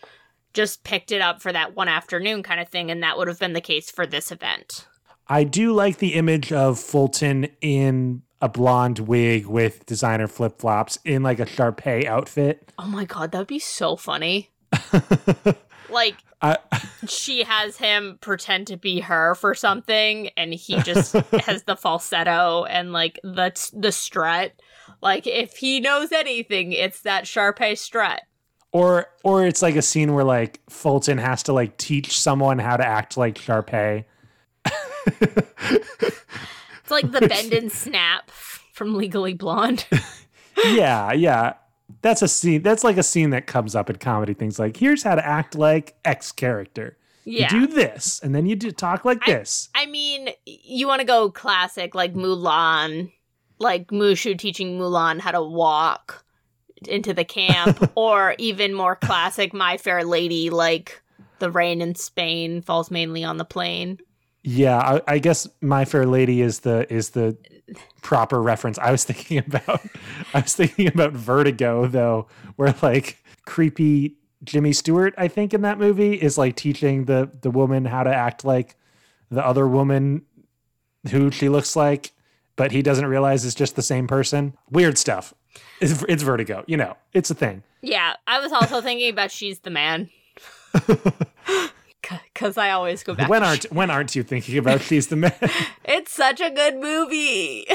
just 0.53 0.85
picked 0.85 1.11
it 1.11 1.19
up 1.19 1.41
for 1.41 1.51
that 1.51 1.75
one 1.75 1.89
afternoon 1.89 2.41
kind 2.41 2.61
of 2.61 2.69
thing, 2.69 2.89
and 2.89 3.03
that 3.03 3.17
would 3.17 3.27
have 3.27 3.39
been 3.39 3.51
the 3.51 3.59
case 3.59 3.91
for 3.91 4.07
this 4.07 4.31
event. 4.31 4.88
I 5.27 5.43
do 5.43 5.73
like 5.73 5.97
the 5.97 6.13
image 6.13 6.53
of 6.53 6.79
Fulton 6.79 7.50
in 7.59 8.21
a 8.41 8.50
blonde 8.50 9.00
wig 9.00 9.45
with 9.45 9.86
designer 9.86 10.27
flip 10.27 10.60
flops 10.60 10.98
in 11.05 11.24
like 11.24 11.39
a 11.39 11.45
Sharpay 11.45 12.05
outfit. 12.05 12.71
Oh 12.77 12.88
my 12.88 13.05
god, 13.05 13.31
that'd 13.31 13.48
be 13.48 13.60
so 13.60 13.95
funny. 13.95 14.50
like 15.89 16.15
I, 16.41 16.57
she 17.07 17.43
has 17.43 17.77
him 17.77 18.17
pretend 18.21 18.67
to 18.67 18.77
be 18.77 19.01
her 19.01 19.36
for 19.36 19.53
something 19.53 20.29
and 20.38 20.53
he 20.53 20.81
just 20.83 21.13
has 21.13 21.63
the 21.63 21.75
falsetto 21.75 22.63
and 22.65 22.93
like 22.93 23.19
the 23.24 23.51
the 23.74 23.91
strut 23.91 24.53
like 25.01 25.27
if 25.27 25.57
he 25.57 25.81
knows 25.81 26.13
anything 26.13 26.71
it's 26.71 27.01
that 27.01 27.25
Sharpay 27.25 27.77
strut 27.77 28.21
or 28.71 29.07
or 29.24 29.45
it's 29.45 29.62
like 29.62 29.75
a 29.75 29.81
scene 29.81 30.13
where 30.13 30.24
like 30.24 30.62
Fulton 30.69 31.17
has 31.17 31.43
to 31.43 31.53
like 31.53 31.77
teach 31.77 32.17
someone 32.17 32.60
how 32.60 32.77
to 32.77 32.86
act 32.86 33.17
like 33.17 33.36
Sharpay. 33.36 34.05
it's 36.91 37.03
like 37.03 37.12
the 37.12 37.27
bend 37.27 37.53
and 37.53 37.71
snap 37.71 38.29
from 38.74 38.95
legally 38.95 39.33
blonde 39.33 39.86
yeah, 40.65 41.12
yeah. 41.13 41.53
That's 42.01 42.21
a 42.21 42.27
scene. 42.27 42.62
That's 42.62 42.83
like 42.83 42.98
a 42.98 43.03
scene 43.03 43.31
that 43.31 43.48
comes 43.48 43.75
up 43.75 43.89
in 43.89 43.98
comedy 43.98 44.33
things 44.33 44.60
like 44.60 44.77
here's 44.77 45.03
how 45.03 45.15
to 45.15 45.25
act 45.25 45.55
like 45.55 45.95
X 46.05 46.31
character. 46.31 46.98
yeah 47.25 47.53
You 47.53 47.67
do 47.67 47.74
this, 47.74 48.19
and 48.24 48.33
then 48.33 48.45
you 48.45 48.55
do 48.55 48.71
talk 48.71 49.05
like 49.05 49.24
this. 49.25 49.69
i 49.75 49.86
mean 49.86 50.29
you 50.45 50.88
want 50.88 51.00
to 51.01 51.05
go 51.05 51.29
classic 51.29 51.93
like 51.95 52.13
mulan 52.13 53.12
like 53.60 53.88
mushu 53.89 54.38
teaching 54.38 54.79
mulan 54.79 55.19
how 55.19 55.31
to 55.31 55.41
walk 55.41 56.24
into 56.88 57.13
the 57.13 57.25
camp 57.25 57.91
or 57.95 58.33
even 58.39 58.74
more 58.74 58.95
classic 58.95 59.53
my 59.53 59.77
fair 59.77 60.03
lady 60.03 60.50
like 60.50 61.01
the 61.39 61.51
rain 61.51 61.81
in 61.81 61.93
spain 61.95 62.62
falls 62.62 62.89
mainly 62.89 63.24
on 63.24 63.38
the 63.38 63.45
plain 63.45 64.00
Yeah, 64.43 64.77
I, 64.77 65.01
I 65.15 65.19
guess 65.19 65.48
My 65.62 65.86
Fair 65.86 66.05
Lady 66.05 66.41
is 66.41 66.60
the 66.60 66.91
is 66.91 67.12
the 67.12 67.38
proper 68.01 68.41
reference. 68.41 68.79
I 68.79 68.91
was 68.91 69.03
thinking 69.03 69.38
about 69.48 69.81
I 70.33 70.41
was 70.41 70.55
thinking 70.55 70.88
about 70.88 71.13
Vertigo 71.13 71.88
though, 71.88 72.27
where 72.55 72.75
like 72.81 73.17
creepy 73.45 74.17
Jimmy 74.43 74.74
Stewart, 74.74 75.13
I 75.17 75.27
think 75.27 75.53
in 75.53 75.62
that 75.62 75.77
movie 75.77 76.13
is 76.13 76.38
like 76.38 76.55
teaching 76.55 77.05
the 77.05 77.31
the 77.41 77.51
woman 77.51 77.86
how 77.86 78.03
to 78.03 78.13
act 78.13 78.43
like 78.43 78.75
the 79.29 79.45
other 79.45 79.67
woman 79.67 80.24
who 81.10 81.31
she 81.31 81.50
looks 81.50 81.75
like, 81.75 82.12
but 82.55 82.71
he 82.71 82.81
doesn't 82.81 83.05
realize 83.05 83.45
it's 83.45 83.55
just 83.55 83.75
the 83.75 83.81
same 83.81 84.07
person. 84.07 84.55
Weird 84.69 84.98
stuff. 84.98 85.33
It's, 85.79 86.03
it's 86.07 86.24
Vertigo, 86.24 86.63
you 86.67 86.77
know. 86.77 86.95
It's 87.13 87.31
a 87.31 87.36
thing. 87.36 87.63
Yeah, 87.81 88.13
I 88.27 88.39
was 88.39 88.51
also 88.51 88.81
thinking 88.81 89.10
about 89.10 89.31
She's 89.31 89.60
the 89.60 89.71
Man. 89.71 90.10
Because 92.33 92.57
I 92.57 92.71
always 92.71 93.03
go 93.03 93.13
back. 93.13 93.29
When 93.29 93.43
aren't 93.43 93.63
when 93.71 93.89
aren't 93.91 94.15
you 94.15 94.23
thinking 94.23 94.57
about 94.57 94.81
she's 94.81 95.07
the 95.07 95.15
man? 95.15 95.33
It's 95.85 96.11
such 96.11 96.39
a 96.41 96.49
good 96.49 96.75
movie. 96.77 97.67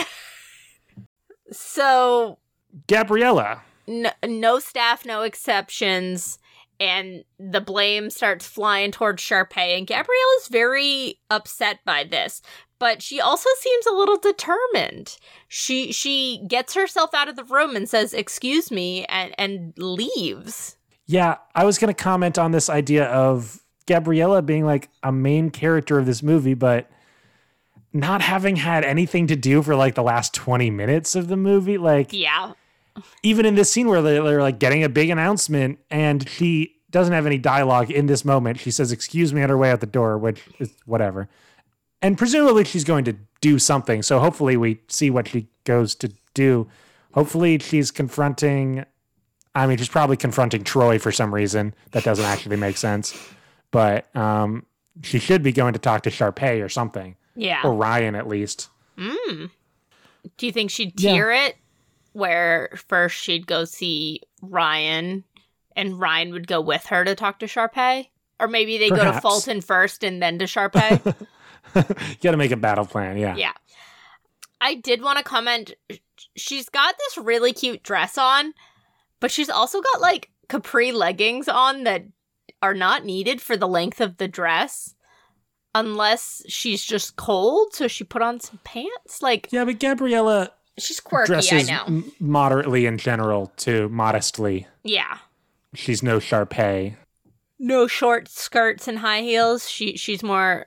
so, 1.53 2.39
Gabriella. 2.87 3.63
n- 3.89 4.13
no 4.25 4.59
staff, 4.59 5.05
no 5.05 5.23
exceptions. 5.23 6.39
And 6.79 7.25
the 7.39 7.61
blame 7.63 8.11
starts 8.11 8.47
flying 8.47 8.93
towards 8.93 9.23
Sharpay. 9.23 9.79
And 9.79 9.87
Gabriella's 9.87 10.49
very 10.51 11.19
upset 11.31 11.79
by 11.87 12.05
this. 12.05 12.43
But 12.79 13.01
she 13.01 13.19
also 13.21 13.49
seems 13.61 13.87
a 13.87 13.95
little 13.95 14.19
determined. 14.19 15.17
She 15.49 15.93
she 15.93 16.45
gets 16.47 16.75
herself 16.75 17.15
out 17.15 17.29
of 17.29 17.37
the 17.37 17.45
room 17.45 17.75
and 17.75 17.89
says, 17.89 18.13
"Excuse 18.13 18.71
me," 18.71 19.07
and 19.07 19.35
and 19.39 19.73
leaves. 19.79 20.77
Yeah, 21.07 21.37
I 21.55 21.65
was 21.65 21.79
going 21.79 21.95
to 21.95 22.03
comment 22.03 22.37
on 22.37 22.51
this 22.51 22.69
idea 22.69 23.07
of 23.07 23.63
Gabriella 23.87 24.43
being 24.43 24.65
like 24.65 24.89
a 25.03 25.13
main 25.13 25.51
character 25.51 25.99
of 25.99 26.07
this 26.07 26.23
movie, 26.23 26.55
but 26.55 26.91
not 27.93 28.21
having 28.21 28.57
had 28.57 28.85
anything 28.85 29.27
to 29.29 29.37
do 29.37 29.63
for 29.63 29.75
like 29.75 29.95
the 29.95 30.03
last 30.03 30.35
20 30.35 30.71
minutes 30.71 31.15
of 31.15 31.29
the 31.29 31.37
movie. 31.37 31.79
Like, 31.79 32.13
Yeah, 32.13 32.53
even 33.23 33.47
in 33.47 33.55
this 33.55 33.71
scene 33.71 33.89
where 33.89 34.03
they're, 34.03 34.23
they're 34.23 34.43
like 34.43 34.59
getting 34.59 34.83
a 34.83 34.89
big 34.89 35.11
announcement 35.11 35.79
and 35.91 36.29
she 36.29 36.77
doesn't 36.91 37.13
have 37.13 37.27
any 37.27 37.39
dialogue 37.39 37.91
in 37.91 38.07
this 38.07 38.25
moment. 38.25 38.59
She 38.59 38.71
says, 38.71 38.93
Excuse 38.93 39.33
me, 39.33 39.43
on 39.43 39.49
her 39.49 39.59
way 39.59 39.71
out 39.71 39.81
the 39.81 39.87
door, 39.87 40.19
which 40.19 40.43
is 40.59 40.73
whatever. 40.85 41.29
And 42.03 42.19
presumably 42.19 42.65
she's 42.65 42.85
going 42.85 43.05
to 43.07 43.17
do 43.41 43.59
something. 43.59 44.03
So 44.03 44.19
hopefully 44.19 44.57
we 44.57 44.81
see 44.89 45.11
what 45.11 45.29
she 45.29 45.49
goes 45.65 45.95
to 45.97 46.13
do. 46.35 46.69
Hopefully 47.15 47.59
she's 47.59 47.91
confronting, 47.91 48.85
I 49.55 49.67
mean, 49.67 49.79
she's 49.79 49.89
probably 49.89 50.17
confronting 50.17 50.65
Troy 50.65 50.99
for 50.99 51.11
some 51.11 51.35
reason. 51.35 51.75
That 51.93 52.05
doesn't 52.05 52.25
actually 52.25 52.57
make 52.57 52.77
sense. 52.77 53.15
But 53.77 54.17
um, 54.17 54.65
she 55.03 55.19
should 55.19 55.43
be 55.43 55.53
going 55.53 55.75
to 55.75 55.79
talk 55.79 56.05
to 56.05 56.11
Sharpay 56.11 56.65
or 56.65 56.71
something, 56.71 57.15
yeah. 57.35 57.61
or 57.63 57.75
Ryan 57.75 58.15
at 58.15 58.27
least. 58.27 58.71
Mm. 58.97 59.51
Do 60.39 60.47
you 60.47 60.51
think 60.51 60.71
she'd 60.71 60.99
Yeah. 60.99 61.47
it 61.49 61.57
where 62.15 62.71
first 62.89 63.19
she'd 63.19 63.47
go 63.47 63.67
see 63.67 64.23
Ryan 64.41 65.25
and 65.77 66.01
Ryan 66.01 66.33
would 66.33 66.47
go 66.47 66.59
with 66.59 66.87
her 66.87 67.05
to 67.05 67.15
talk 67.15 67.39
to 67.41 67.47
Sharpay? 67.47 68.09
Or 68.41 68.49
maybe 68.49 68.79
they 68.79 68.89
go 68.89 69.05
to 69.05 69.21
Fulton 69.21 69.61
first 69.61 70.03
and 70.03 70.23
then 70.23 70.39
to 70.39 70.47
Sharpay? 70.47 71.05
you 71.75 72.17
got 72.23 72.31
to 72.31 72.39
make 72.39 72.53
a 72.53 72.57
battle 72.57 72.87
plan. 72.87 73.19
Yeah. 73.19 73.37
yeah. 73.37 73.53
I 74.63 74.75
did 74.77 75.03
want 75.03 75.19
to 75.19 75.23
comment 75.23 75.75
she's 76.35 76.71
got 76.71 76.95
this 76.97 77.19
really 77.19 77.53
cute 77.53 77.83
dress 77.83 78.17
on, 78.17 78.55
but 79.21 79.31
she's 79.31 79.51
also 79.51 79.83
got 79.83 80.01
like 80.01 80.31
capri 80.49 80.93
leggings 80.93 81.47
on 81.47 81.85
that 81.85 82.05
are 82.63 82.75
not 82.75 83.05
needed 83.05 83.41
for 83.41 83.57
the 83.57 83.69
length 83.69 84.01
of 84.01 84.17
the 84.17 84.29
dress. 84.29 84.95
Unless 85.75 86.43
she's 86.49 86.83
just 86.83 87.17
cold, 87.17 87.75
so 87.75 87.87
she 87.87 88.03
put 88.03 88.23
on 88.23 88.41
some 88.41 88.59
pants. 88.65 89.21
Like 89.21 89.49
Yeah, 89.51 89.67
but 89.67 89.79
Gabriella 89.79 90.51
she's 90.79 91.01
quirky, 91.01 91.27
dresses 91.33 91.69
I 91.69 91.73
know. 91.73 91.85
m- 91.87 92.13
moderately 92.19 92.87
in 92.87 92.97
general 92.97 93.53
too, 93.59 93.91
modestly. 93.91 94.67
Yeah. 94.85 95.19
She's 95.75 96.03
no 96.03 96.19
Sharpay. 96.19 96.97
no 97.59 97.87
short 97.87 98.29
skirts 98.29 98.89
and 98.89 98.99
high 98.99 99.21
heels. 99.21 99.69
She 99.69 99.99
she's 99.99 100.23
more 100.23 100.67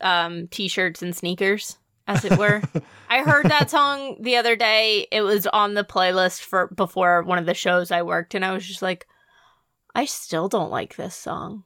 um 0.00 0.46
t-shirts 0.48 1.02
and 1.02 1.14
sneakers, 1.14 1.76
as 2.06 2.24
it 2.24 2.38
were. 2.38 2.62
I 3.10 3.22
heard 3.24 3.46
that 3.46 3.68
song 3.68 4.16
the 4.20 4.36
other 4.36 4.54
day. 4.54 5.08
It 5.10 5.22
was 5.22 5.48
on 5.48 5.74
the 5.74 5.82
playlist 5.84 6.42
for 6.42 6.68
before 6.68 7.24
one 7.24 7.38
of 7.38 7.46
the 7.46 7.54
shows 7.54 7.90
I 7.90 8.02
worked 8.02 8.36
and 8.36 8.44
I 8.44 8.52
was 8.52 8.64
just 8.64 8.80
like 8.80 9.08
I 10.00 10.06
still 10.06 10.48
don't 10.48 10.70
like 10.70 10.96
this 10.96 11.14
song. 11.14 11.64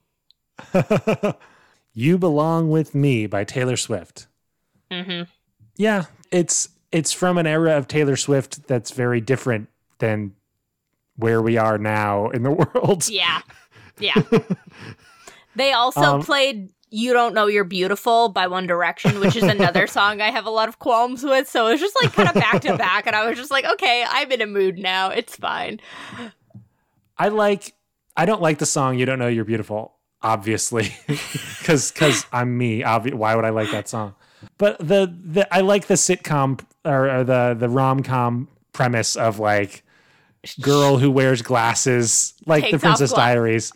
you 1.92 2.18
Belong 2.18 2.68
with 2.68 2.92
Me 2.92 3.26
by 3.28 3.44
Taylor 3.44 3.76
Swift. 3.76 4.26
Mhm. 4.90 5.28
Yeah, 5.76 6.06
it's 6.32 6.68
it's 6.90 7.12
from 7.12 7.38
an 7.38 7.46
era 7.46 7.76
of 7.78 7.86
Taylor 7.86 8.16
Swift 8.16 8.66
that's 8.66 8.90
very 8.90 9.20
different 9.20 9.68
than 9.98 10.32
where 11.16 11.40
we 11.40 11.56
are 11.58 11.78
now 11.78 12.28
in 12.30 12.42
the 12.42 12.50
world. 12.74 13.08
Yeah. 13.08 13.42
Yeah. 14.00 14.20
they 15.54 15.72
also 15.72 16.00
Um, 16.16 16.22
played 16.22 16.70
You 16.90 17.12
Don't 17.12 17.34
Know 17.34 17.46
You're 17.46 17.62
Beautiful 17.62 18.30
by 18.30 18.48
One 18.48 18.66
Direction, 18.66 19.20
which 19.20 19.36
is 19.36 19.44
another 19.44 19.86
song 19.86 20.20
I 20.20 20.32
have 20.32 20.44
a 20.46 20.50
lot 20.50 20.68
of 20.68 20.80
qualms 20.80 21.22
with. 21.22 21.48
So 21.48 21.68
it 21.68 21.72
was 21.74 21.80
just 21.80 21.96
like 22.02 22.12
kind 22.14 22.28
of 22.30 22.34
back 22.34 22.62
to 22.62 22.76
back. 22.76 23.06
And 23.06 23.14
I 23.14 23.28
was 23.28 23.38
just 23.38 23.52
like, 23.52 23.64
okay, 23.64 24.04
I'm 24.08 24.32
in 24.32 24.40
a 24.40 24.46
mood 24.46 24.76
now. 24.78 25.10
It's 25.10 25.36
fine. 25.36 25.78
I 27.16 27.28
like, 27.28 27.74
I 28.16 28.26
don't 28.26 28.42
like 28.42 28.58
the 28.58 28.66
song 28.66 28.98
You 28.98 29.06
Don't 29.06 29.18
Know 29.18 29.28
You're 29.28 29.44
Beautiful, 29.44 29.94
obviously, 30.22 30.94
because 31.06 31.90
because 31.90 32.26
I'm 32.32 32.56
me. 32.56 32.82
Obvi- 32.82 33.14
why 33.14 33.34
would 33.34 33.44
I 33.44 33.50
like 33.50 33.70
that 33.70 33.88
song? 33.88 34.14
But 34.58 34.78
the, 34.78 35.12
the 35.24 35.52
I 35.54 35.60
like 35.60 35.86
the 35.86 35.94
sitcom 35.94 36.60
or, 36.84 37.10
or 37.10 37.24
the, 37.24 37.56
the 37.58 37.68
rom 37.68 38.02
com 38.02 38.48
premise 38.72 39.16
of 39.16 39.38
like 39.38 39.82
girl 40.60 40.98
who 40.98 41.10
wears 41.10 41.42
glasses, 41.42 42.34
like 42.46 42.70
the 42.70 42.78
Princess 42.78 43.10
gla- 43.10 43.18
Diaries. 43.18 43.72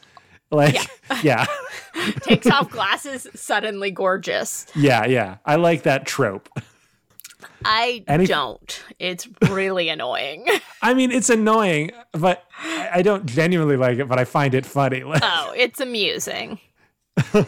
Like, 0.51 0.77
yeah. 1.23 1.47
Takes 2.23 2.47
off 2.47 2.71
glasses, 2.71 3.27
suddenly 3.35 3.91
gorgeous. 3.91 4.67
Yeah, 4.75 5.05
yeah. 5.07 5.39
I 5.45 5.57
like 5.57 5.83
that 5.83 6.07
trope. 6.07 6.49
I 7.65 8.05
Any- 8.09 8.27
don't. 8.27 8.83
It's 8.99 9.29
really 9.49 9.89
annoying. 9.89 10.47
I 10.83 10.95
mean, 10.95 11.11
it's 11.11 11.31
annoying, 11.31 11.93
but 12.13 12.45
I 12.63 13.03
don't 13.03 13.27
genuinely 13.27 13.77
like 13.77 13.99
it, 13.99 14.09
but 14.09 14.19
I 14.19 14.25
find 14.25 14.55
it 14.55 14.67
funny. 14.67 15.03
Oh, 15.23 15.53
it's 15.57 15.81
amusing. 15.81 16.59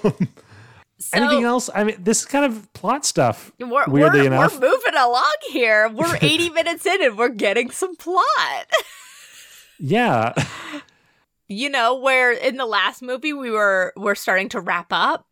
So, 1.02 1.16
anything 1.16 1.44
else? 1.44 1.70
I 1.74 1.82
mean, 1.84 1.96
this 1.98 2.20
is 2.20 2.26
kind 2.26 2.44
of 2.44 2.70
plot 2.74 3.06
stuff. 3.06 3.50
We're, 3.58 3.86
weirdly 3.86 4.20
we're, 4.20 4.26
enough. 4.26 4.60
we're 4.60 4.68
moving 4.68 4.94
along 4.94 5.32
here. 5.48 5.88
We're 5.88 6.18
80 6.20 6.50
minutes 6.50 6.84
in 6.84 7.02
and 7.02 7.16
we're 7.16 7.30
getting 7.30 7.70
some 7.70 7.96
plot. 7.96 8.66
Yeah. 9.78 10.34
You 11.48 11.70
know, 11.70 11.96
where 11.96 12.32
in 12.32 12.58
the 12.58 12.66
last 12.66 13.00
movie 13.00 13.32
we 13.32 13.50
were 13.50 13.94
we're 13.96 14.14
starting 14.14 14.50
to 14.50 14.60
wrap 14.60 14.88
up. 14.90 15.26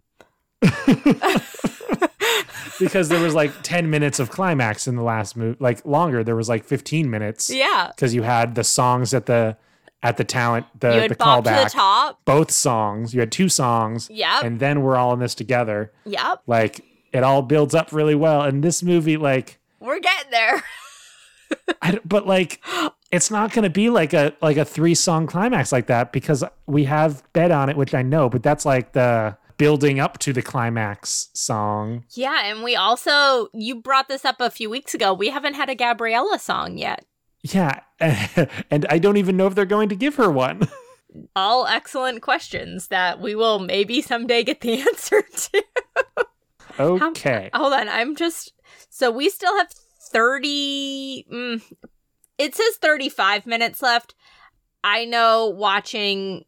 because 2.81 3.09
there 3.09 3.23
was 3.23 3.35
like 3.35 3.53
10 3.63 3.91
minutes 3.91 4.19
of 4.19 4.31
climax 4.31 4.87
in 4.87 4.97
the 4.97 5.03
last 5.03 5.37
movie, 5.37 5.57
like 5.61 5.85
longer. 5.85 6.23
There 6.25 6.37
was 6.37 6.49
like 6.49 6.65
15 6.65 7.11
minutes 7.11 7.51
Yeah. 7.51 7.91
because 7.95 8.15
you 8.15 8.23
had 8.23 8.55
the 8.55 8.65
songs 8.65 9.15
at 9.15 9.27
the 9.27 9.57
at 10.01 10.17
the 10.17 10.23
talent, 10.25 10.65
the, 10.79 10.95
you 10.95 11.01
had 11.01 11.11
the 11.11 11.17
Bop 11.17 11.43
to 11.45 11.51
callback. 11.51 11.65
the 11.65 11.71
top. 11.71 12.21
Both 12.25 12.53
songs. 12.53 13.13
You 13.15 13.21
had 13.21 13.33
two 13.33 13.49
songs. 13.49 14.09
Yeah. 14.11 14.41
And 14.45 14.61
then 14.61 14.83
we're 14.83 14.97
all 14.97 15.13
in 15.13 15.19
this 15.19 15.35
together. 15.35 15.93
Yep. 16.05 16.43
Like 16.47 16.85
it 17.13 17.25
all 17.25 17.43
builds 17.43 17.75
up 17.75 17.91
really 17.93 18.15
well. 18.15 18.43
And 18.43 18.63
this 18.63 18.83
movie, 18.83 19.17
like, 19.17 19.59
We're 19.81 19.99
getting 19.99 20.31
there. 20.31 20.63
I 21.83 21.99
but 22.05 22.27
like 22.27 22.63
it's 23.11 23.31
not 23.31 23.53
going 23.53 23.63
to 23.63 23.71
be 23.71 23.89
like 23.89 24.13
a 24.13 24.35
like 24.43 24.59
a 24.59 24.65
three 24.67 24.95
song 24.95 25.27
climax 25.27 25.73
like 25.73 25.87
that 25.87 26.13
because 26.13 26.45
we 26.67 26.85
have 26.85 27.23
bet 27.33 27.51
on 27.51 27.71
it 27.71 27.77
which 27.79 27.95
i 27.95 28.03
know 28.03 28.29
but 28.29 28.43
that's 28.43 28.67
like 28.67 28.93
the 28.93 29.35
building 29.59 30.01
up 30.01 30.17
to 30.19 30.33
the 30.33 30.41
climax 30.43 31.29
song 31.35 32.05
Yeah, 32.15 32.45
and 32.47 32.63
we 32.63 32.75
also 32.77 33.49
you 33.53 33.75
brought 33.77 34.09
this 34.09 34.25
up 34.25 34.41
a 34.41 34.51
few 34.51 34.71
weeks 34.71 34.95
ago. 34.95 35.13
We 35.13 35.29
haven't 35.29 35.55
had 35.55 35.69
a 35.69 35.75
Gabriella 35.75 36.39
song 36.39 36.79
yet. 36.79 37.05
yeah 37.43 37.81
and 38.01 38.87
i 38.91 38.99
don't 38.99 39.17
even 39.17 39.37
know 39.37 39.47
if 39.47 39.55
they're 39.55 39.65
going 39.65 39.89
to 39.91 39.97
give 39.97 40.15
her 40.17 40.31
one 40.31 40.69
All 41.35 41.67
excellent 41.67 42.21
questions 42.23 42.89
that 42.89 43.19
we 43.21 43.35
will 43.35 43.59
maybe 43.59 44.03
someday 44.03 44.45
get 44.45 44.61
the 44.61 44.81
answer 44.89 45.23
to. 45.23 45.65
okay 46.79 47.51
Hold 47.55 47.73
on, 47.73 47.89
I'm 47.89 48.15
just 48.15 48.53
so 48.91 49.11
we 49.11 49.29
still 49.31 49.57
have 49.57 49.71
30 50.13 51.27
mm, 51.33 51.63
it 52.37 52.55
says 52.55 52.77
35 52.81 53.47
minutes 53.47 53.83
left. 53.83 54.15
I 54.85 55.07
know 55.07 55.49
watching 55.49 56.45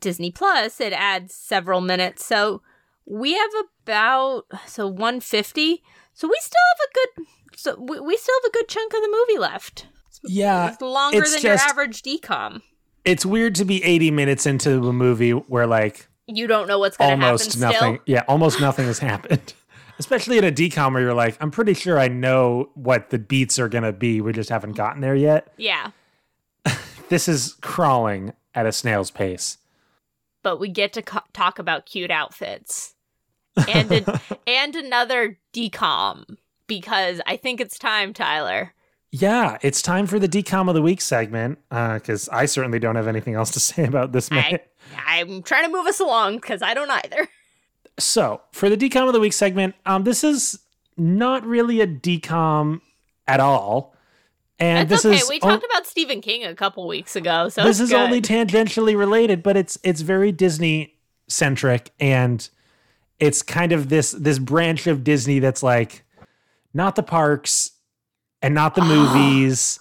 Disney 0.00 0.30
Plus 0.30 0.80
it 0.80 0.92
adds 0.92 1.34
several 1.34 1.80
minutes. 1.80 2.24
So 2.24 2.62
we 3.06 3.34
have 3.34 3.50
about 3.84 4.44
so 4.66 4.86
150. 4.86 5.82
So 6.14 6.28
we 6.28 6.36
still 6.40 6.60
have 6.78 6.88
a 6.88 6.92
good 6.94 7.26
so 7.56 7.76
we, 7.80 8.00
we 8.00 8.16
still 8.16 8.34
have 8.42 8.48
a 8.50 8.52
good 8.52 8.68
chunk 8.68 8.92
of 8.94 9.00
the 9.02 9.08
movie 9.28 9.38
left. 9.38 9.86
yeah 10.24 10.72
It's 10.72 10.80
longer 10.80 11.18
it's 11.18 11.32
than 11.34 11.42
just- 11.42 11.62
your 11.64 11.70
average 11.70 12.02
decom. 12.02 12.62
it's 13.04 13.26
weird 13.26 13.54
to 13.56 13.64
be 13.64 13.82
80 13.84 14.10
minutes 14.10 14.46
into 14.46 14.88
a 14.88 14.92
movie 14.92 15.32
where 15.32 15.66
like 15.66 16.08
You 16.26 16.46
don't 16.46 16.66
know 16.68 16.78
what's 16.78 16.96
going 16.96 17.10
to 17.10 17.16
happen 17.16 17.24
almost 17.26 17.52
still. 17.52 17.70
nothing 17.72 17.98
yeah 18.06 18.22
almost 18.28 18.60
nothing 18.60 18.86
has 18.86 18.98
happened 19.10 19.52
especially 19.98 20.38
in 20.38 20.44
a 20.44 20.50
decom 20.52 20.94
where 20.94 21.02
you're 21.02 21.14
like 21.14 21.36
i'm 21.40 21.50
pretty 21.50 21.74
sure 21.74 21.98
i 21.98 22.08
know 22.08 22.70
what 22.74 23.10
the 23.10 23.18
beats 23.18 23.58
are 23.58 23.68
going 23.68 23.84
to 23.84 23.92
be 23.92 24.20
we 24.20 24.32
just 24.32 24.48
haven't 24.50 24.72
gotten 24.72 25.00
there 25.02 25.14
yet 25.16 25.52
Yeah. 25.56 25.90
this 27.08 27.28
is 27.28 27.54
crawling 27.60 28.32
at 28.54 28.64
a 28.66 28.72
snail's 28.72 29.10
pace 29.10 29.58
but 30.42 30.58
we 30.58 30.68
get 30.68 30.92
to 30.94 31.02
co- 31.02 31.20
talk 31.32 31.58
about 31.58 31.86
cute 31.86 32.10
outfits 32.10 32.94
and 33.68 33.92
a, 33.92 34.20
and 34.46 34.74
another 34.76 35.38
decom 35.52 36.36
because 36.66 37.20
I 37.26 37.36
think 37.36 37.60
it's 37.60 37.78
time, 37.78 38.12
Tyler. 38.12 38.74
Yeah, 39.10 39.58
it's 39.60 39.82
time 39.82 40.06
for 40.06 40.18
the 40.18 40.28
decom 40.28 40.68
of 40.68 40.74
the 40.74 40.80
week 40.82 41.02
segment 41.02 41.58
because 41.68 42.28
I 42.30 42.46
certainly 42.46 42.78
don't 42.78 42.96
have 42.96 43.08
anything 43.08 43.34
else 43.34 43.50
to 43.52 43.60
say 43.60 43.84
about 43.84 44.12
this 44.12 44.30
I, 44.32 44.60
I'm 45.06 45.42
trying 45.42 45.64
to 45.64 45.70
move 45.70 45.86
us 45.86 46.00
along 46.00 46.36
because 46.36 46.62
I 46.62 46.74
don't 46.74 46.90
either. 46.90 47.28
So 47.98 48.40
for 48.52 48.70
the 48.70 48.76
decom 48.76 49.06
of 49.06 49.12
the 49.12 49.20
week 49.20 49.34
segment, 49.34 49.74
um, 49.84 50.04
this 50.04 50.24
is 50.24 50.58
not 50.96 51.44
really 51.44 51.80
a 51.80 51.86
decom 51.86 52.80
at 53.28 53.40
all, 53.40 53.94
and 54.62 54.88
That's 54.88 55.02
this 55.02 55.12
okay. 55.12 55.20
is 55.22 55.28
we 55.28 55.36
o- 55.42 55.50
talked 55.50 55.64
about 55.64 55.86
Stephen 55.86 56.20
King 56.20 56.44
a 56.44 56.54
couple 56.54 56.86
weeks 56.86 57.16
ago, 57.16 57.48
so 57.48 57.64
this 57.64 57.80
is 57.80 57.90
good. 57.90 58.00
only 58.00 58.20
tangentially 58.20 58.96
related, 58.96 59.42
but 59.42 59.56
it's 59.56 59.78
it's 59.82 60.00
very 60.02 60.30
Disney 60.32 60.94
centric, 61.28 61.90
and 61.98 62.48
it's 63.18 63.42
kind 63.42 63.72
of 63.72 63.88
this 63.88 64.12
this 64.12 64.38
branch 64.38 64.86
of 64.86 65.02
Disney 65.04 65.38
that's 65.40 65.62
like 65.62 66.04
not 66.72 66.94
the 66.96 67.02
parks 67.02 67.72
and 68.40 68.54
not 68.54 68.74
the 68.74 68.82
movies. 68.84 69.78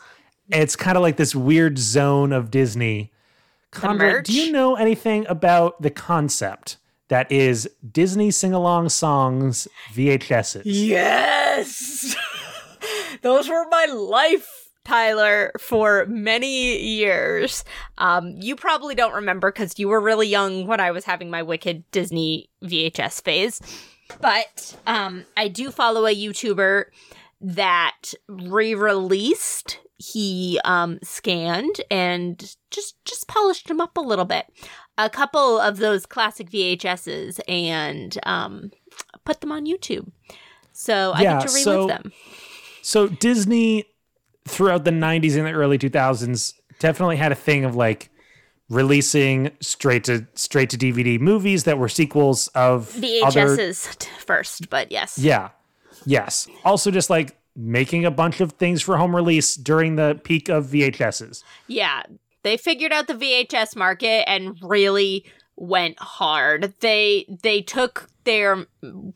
It's 0.50 0.76
kind 0.76 0.98
of 0.98 1.02
like 1.04 1.16
this 1.18 1.34
weird 1.36 1.78
zone 1.78 2.34
of 2.34 2.52
Disney. 2.52 3.12
Condra, 3.72 4.22
do 4.24 4.34
you 4.34 4.52
know 4.52 4.76
anything 4.76 5.26
about 5.30 5.82
the 5.82 5.90
concept 5.90 6.76
that 7.08 7.32
is 7.32 7.70
Disney 7.90 8.30
sing 8.32 8.52
along 8.54 8.90
songs 8.90 9.68
VHSs? 9.94 10.64
Yes. 10.66 12.16
Those 13.22 13.48
were 13.48 13.66
my 13.70 13.86
life, 13.86 14.61
Tyler, 14.84 15.52
for 15.60 16.06
many 16.08 16.78
years. 16.82 17.64
Um, 17.98 18.30
you 18.40 18.56
probably 18.56 18.96
don't 18.96 19.14
remember 19.14 19.52
because 19.52 19.78
you 19.78 19.88
were 19.88 20.02
really 20.02 20.28
young 20.28 20.66
when 20.68 20.80
I 20.80 20.92
was 20.92 21.06
having 21.06 21.30
my 21.30 21.44
wicked 21.44 21.84
Disney 21.92 22.50
VHS 22.64 23.22
phase. 23.24 23.62
But 24.20 24.76
um, 24.88 25.26
I 25.38 25.48
do 25.48 25.72
follow 25.72 26.06
a 26.06 26.16
YouTuber 26.16 26.86
that 27.42 28.14
re-released. 28.28 29.80
He 29.98 30.60
um, 30.66 30.98
scanned 31.04 31.80
and 31.92 32.56
just 32.72 32.96
just 33.06 33.28
polished 33.28 33.68
them 33.68 33.80
up 33.80 33.96
a 33.98 34.02
little 34.02 34.26
bit. 34.26 34.48
A 34.98 35.10
couple 35.12 35.60
of 35.60 35.78
those 35.78 36.06
classic 36.08 36.50
VHSs 36.50 37.40
and 37.48 38.18
um, 38.24 38.72
put 39.26 39.42
them 39.42 39.52
on 39.52 39.66
YouTube. 39.68 40.12
So 40.74 41.12
I 41.14 41.22
Yeah, 41.22 41.40
get 41.40 41.48
to 41.50 41.54
relive 41.54 41.64
so- 41.64 41.88
them. 41.88 42.12
So 42.82 43.08
Disney 43.08 43.86
throughout 44.48 44.84
the 44.84 44.92
90s 44.92 45.38
and 45.38 45.46
the 45.46 45.52
early 45.52 45.78
2000s 45.78 46.54
definitely 46.80 47.18
had 47.18 47.32
a 47.32 47.36
thing 47.36 47.64
of 47.64 47.76
like 47.76 48.10
releasing 48.70 49.52
straight 49.60 50.06
to 50.06 50.26
straight 50.34 50.70
to 50.70 50.78
DVD 50.78 51.20
movies 51.20 51.66
that 51.66 51.78
were 51.78 51.90
sequels 51.90 52.48
of 52.50 52.96
other 52.96 53.58
VHSs 53.58 53.98
t- 53.98 54.10
first, 54.20 54.70
but 54.70 54.92
yes. 54.92 55.18
Yeah. 55.18 55.50
Yes. 56.06 56.48
Also 56.64 56.90
just 56.90 57.10
like 57.10 57.38
making 57.56 58.06
a 58.06 58.12
bunch 58.12 58.40
of 58.40 58.54
things 58.54 58.82
for 58.82 58.98
home 58.98 59.16
release 59.16 59.56
during 59.56 59.98
the 59.98 60.20
peak 60.24 60.50
of 60.50 60.68
VHSs. 60.68 61.44
Yeah. 61.68 62.04
They 62.44 62.58
figured 62.58 62.92
out 62.92 63.08
the 63.08 63.14
VHS 63.14 63.76
market 63.76 64.28
and 64.28 64.58
really 64.64 65.26
went 65.58 66.00
hard. 66.00 66.74
They 66.80 67.26
they 67.44 67.62
took 67.62 68.08
their 68.24 68.66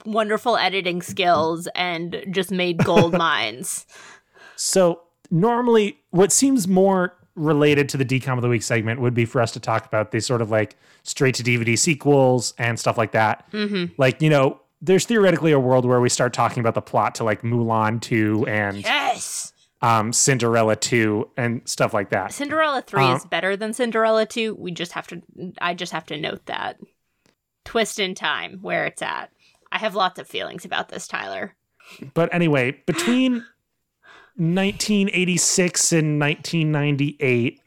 wonderful 0.06 0.58
editing 0.58 1.02
skills 1.02 1.68
and 1.76 2.24
just 2.30 2.52
made 2.52 2.84
gold 2.84 3.14
mines. 3.18 3.88
So 4.56 5.02
normally 5.32 6.00
what 6.12 6.32
seems 6.32 6.68
more 6.68 7.16
related 7.36 7.90
to 7.90 7.98
the 7.98 8.06
decom 8.06 8.36
of 8.38 8.42
the 8.42 8.48
week 8.48 8.64
segment 8.64 9.02
would 9.02 9.14
be 9.14 9.26
for 9.26 9.42
us 9.42 9.52
to 9.52 9.60
talk 9.60 9.86
about 9.86 10.12
these 10.12 10.26
sort 10.26 10.42
of 10.42 10.50
like 10.50 10.78
straight 11.04 11.36
to 11.36 11.44
DVD 11.44 11.78
sequels 11.78 12.54
and 12.58 12.80
stuff 12.80 12.98
like 12.98 13.12
that. 13.12 13.50
Mm-hmm. 13.52 13.94
Like, 13.98 14.22
you 14.22 14.30
know, 14.30 14.62
there's 14.82 15.06
theoretically 15.06 15.52
a 15.52 15.60
world 15.60 15.86
where 15.86 16.00
we 16.00 16.10
start 16.10 16.32
talking 16.34 16.62
about 16.62 16.76
the 16.76 16.82
plot 16.82 17.16
to 17.16 17.24
like 17.24 17.42
Mulan 17.42 18.00
2 18.02 18.46
and 18.48 18.78
Yes. 18.78 19.52
um, 19.82 20.14
Cinderella 20.14 20.76
2 20.78 21.30
and 21.36 21.62
stuff 21.68 21.94
like 21.94 22.10
that. 22.12 22.32
Cinderella 22.32 22.82
3 22.82 23.04
Um, 23.04 23.16
is 23.18 23.26
better 23.26 23.58
than 23.58 23.74
Cinderella 23.74 24.26
2. 24.26 24.56
We 24.56 24.72
just 24.72 24.94
have 24.94 25.08
to 25.08 25.22
I 25.60 25.74
just 25.74 25.92
have 25.92 26.06
to 26.08 26.18
note 26.18 26.46
that. 26.46 26.78
Twist 27.66 28.00
in 28.00 28.14
time 28.16 28.60
where 28.62 28.86
it's 28.86 29.02
at. 29.02 29.32
I 29.72 29.80
have 29.80 29.96
lots 29.96 30.20
of 30.20 30.28
feelings 30.28 30.64
about 30.66 30.90
this, 30.90 31.08
Tyler. 31.08 31.56
But 32.14 32.34
anyway, 32.34 32.80
between 32.86 33.44
1986 34.38 35.92
and 35.94 36.20
1998, 36.20 37.62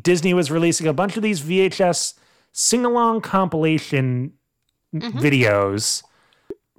Disney 0.00 0.34
was 0.34 0.50
releasing 0.50 0.86
a 0.86 0.92
bunch 0.92 1.16
of 1.16 1.22
these 1.22 1.40
VHS 1.40 2.14
sing 2.52 2.84
along 2.84 3.20
compilation 3.20 4.32
mm-hmm. 4.94 5.18
videos, 5.18 6.02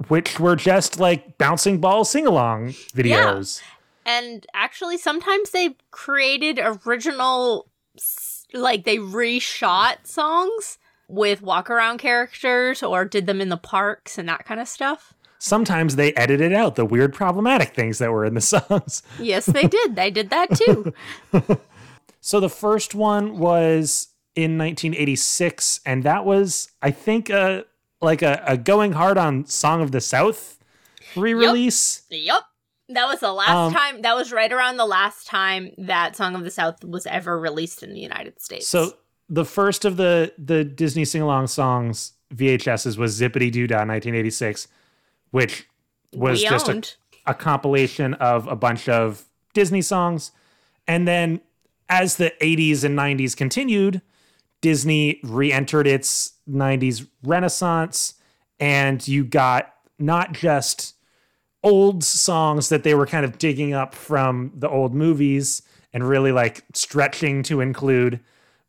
which 0.07 0.39
were 0.39 0.55
just 0.55 0.99
like 0.99 1.37
bouncing 1.37 1.79
ball 1.79 2.03
sing 2.05 2.27
along 2.27 2.69
videos. 2.93 3.61
And 4.05 4.45
actually, 4.53 4.97
sometimes 4.97 5.51
they 5.51 5.77
created 5.91 6.59
original, 6.61 7.69
like 8.53 8.83
they 8.83 8.97
reshot 8.97 10.05
songs 10.05 10.77
with 11.07 11.41
walk 11.41 11.69
around 11.69 11.99
characters 11.99 12.83
or 12.83 13.05
did 13.05 13.25
them 13.25 13.39
in 13.39 13.49
the 13.49 13.57
parks 13.57 14.17
and 14.17 14.27
that 14.27 14.45
kind 14.45 14.59
of 14.59 14.67
stuff. 14.67 15.13
Sometimes 15.43 15.97
they 15.97 16.13
edited 16.13 16.53
out 16.53 16.75
the 16.75 16.85
weird 16.85 17.13
problematic 17.13 17.75
things 17.75 17.97
that 17.97 18.13
were 18.13 18.23
in 18.23 18.33
the 18.33 18.39
songs. 18.55 19.03
Yes, 19.19 19.45
they 19.45 19.63
did. 19.67 19.97
They 19.97 20.09
did 20.09 20.29
that 20.29 20.55
too. 20.55 20.93
So 22.25 22.39
the 22.39 22.47
first 22.47 22.95
one 22.95 23.37
was 23.37 24.07
in 24.33 24.57
1986, 24.57 25.81
and 25.85 26.03
that 26.03 26.23
was, 26.23 26.69
I 26.81 26.89
think, 26.91 27.29
a 27.29 27.65
like 28.01 28.21
a, 28.21 28.41
a 28.47 28.55
going 28.55 28.93
hard 28.93 29.17
on 29.17 29.45
Song 29.45 29.81
of 29.81 29.91
the 29.91 29.99
South 29.99 30.57
re-release. 31.17 32.03
Yep, 32.09 32.43
That 32.87 33.07
was 33.07 33.19
the 33.19 33.33
last 33.33 33.49
Um, 33.49 33.73
time, 33.73 34.01
that 34.03 34.15
was 34.15 34.31
right 34.31 34.51
around 34.53 34.77
the 34.77 34.85
last 34.85 35.27
time 35.27 35.71
that 35.77 36.15
Song 36.15 36.33
of 36.35 36.45
the 36.45 36.51
South 36.51 36.81
was 36.85 37.05
ever 37.05 37.37
released 37.37 37.83
in 37.83 37.91
the 37.93 37.99
United 37.99 38.41
States. 38.41 38.69
So 38.69 38.93
the 39.27 39.43
first 39.43 39.83
of 39.83 39.97
the 39.97 40.33
the 40.37 40.63
Disney 40.63 41.03
sing 41.03 41.21
along 41.21 41.47
songs 41.47 42.13
VHSs 42.33 42.97
was 42.97 43.19
Zippity 43.19 43.51
Doo 43.51 43.67
Dah 43.67 43.79
1986, 43.85 44.69
which 45.33 45.67
was 46.13 46.41
we 46.41 46.47
just 46.47 46.69
a, 46.69 46.83
a 47.25 47.33
compilation 47.33 48.13
of 48.13 48.47
a 48.47 48.55
bunch 48.55 48.87
of 48.87 49.25
Disney 49.55 49.81
songs. 49.81 50.31
And 50.87 51.07
then 51.07 51.41
as 51.89 52.17
the 52.17 52.31
80s 52.39 52.83
and 52.83 52.95
90s 52.95 53.35
continued, 53.35 54.03
Disney 54.61 55.19
re-entered 55.23 55.87
its 55.87 56.33
90s 56.47 57.07
renaissance 57.23 58.13
and 58.59 59.05
you 59.07 59.23
got 59.23 59.73
not 59.97 60.33
just 60.33 60.93
old 61.63 62.03
songs 62.03 62.69
that 62.69 62.83
they 62.83 62.93
were 62.93 63.07
kind 63.07 63.25
of 63.25 63.39
digging 63.39 63.73
up 63.73 63.95
from 63.95 64.51
the 64.55 64.69
old 64.69 64.93
movies 64.93 65.63
and 65.93 66.07
really 66.07 66.31
like 66.31 66.63
stretching 66.75 67.41
to 67.41 67.59
include 67.59 68.19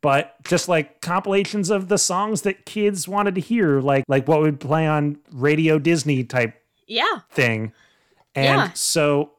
but 0.05 0.35
just 0.45 0.69
like 0.69 1.01
compilations 1.01 1.71
of 1.71 1.89
the 1.89 1.97
songs 1.97 2.43
that 2.43 2.67
kids 2.67 3.09
wanted 3.09 3.35
to 3.35 3.41
hear 3.41 3.81
like 3.81 4.05
like 4.07 4.29
what 4.29 4.43
would 4.43 4.61
play 4.61 4.87
on 4.87 5.17
radio 5.33 5.79
disney 5.79 6.23
type 6.23 6.63
Yeah. 6.87 7.21
thing. 7.31 7.73
And 8.35 8.61
Yeah. 8.61 8.71
so 8.75 9.31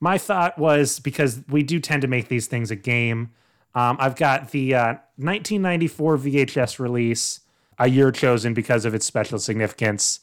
my 0.00 0.16
thought 0.16 0.58
was 0.58 1.00
because 1.00 1.42
we 1.50 1.62
do 1.62 1.78
tend 1.80 2.00
to 2.00 2.08
make 2.08 2.28
these 2.28 2.46
things 2.46 2.70
a 2.70 2.76
game. 2.76 3.28
Um, 3.74 3.98
I've 4.00 4.16
got 4.16 4.52
the 4.52 4.74
uh, 4.74 4.94
1994 5.16 6.16
VHS 6.16 6.78
release, 6.78 7.40
a 7.78 7.90
year 7.90 8.10
chosen 8.10 8.54
because 8.54 8.86
of 8.86 8.94
its 8.94 9.04
special 9.04 9.38
significance. 9.38 10.20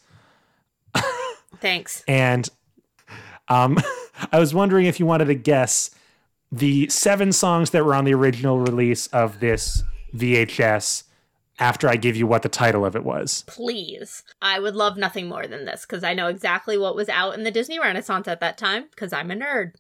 Thanks. 1.61 2.03
And 2.07 2.49
um, 3.47 3.77
I 4.31 4.39
was 4.39 4.55
wondering 4.55 4.87
if 4.87 4.99
you 4.99 5.05
wanted 5.05 5.25
to 5.25 5.35
guess 5.35 5.91
the 6.53 6.87
seven 6.89 7.31
songs 7.31 7.71
that 7.71 7.83
were 7.83 7.95
on 7.95 8.05
the 8.05 8.13
original 8.13 8.59
release 8.59 9.07
of 9.07 9.39
this 9.39 9.83
VHS 10.15 11.03
after 11.59 11.87
I 11.89 11.95
give 11.95 12.15
you 12.15 12.27
what 12.27 12.43
the 12.43 12.49
title 12.49 12.85
of 12.85 12.95
it 12.95 13.03
was. 13.03 13.43
Please. 13.47 14.23
I 14.41 14.59
would 14.59 14.75
love 14.75 14.95
nothing 14.97 15.27
more 15.27 15.47
than 15.47 15.65
this 15.65 15.81
because 15.81 16.03
I 16.03 16.13
know 16.13 16.27
exactly 16.27 16.77
what 16.77 16.95
was 16.95 17.09
out 17.09 17.33
in 17.35 17.43
the 17.43 17.51
Disney 17.51 17.79
Renaissance 17.79 18.27
at 18.27 18.39
that 18.39 18.57
time 18.57 18.85
because 18.91 19.13
I'm 19.13 19.31
a 19.31 19.35
nerd. 19.35 19.73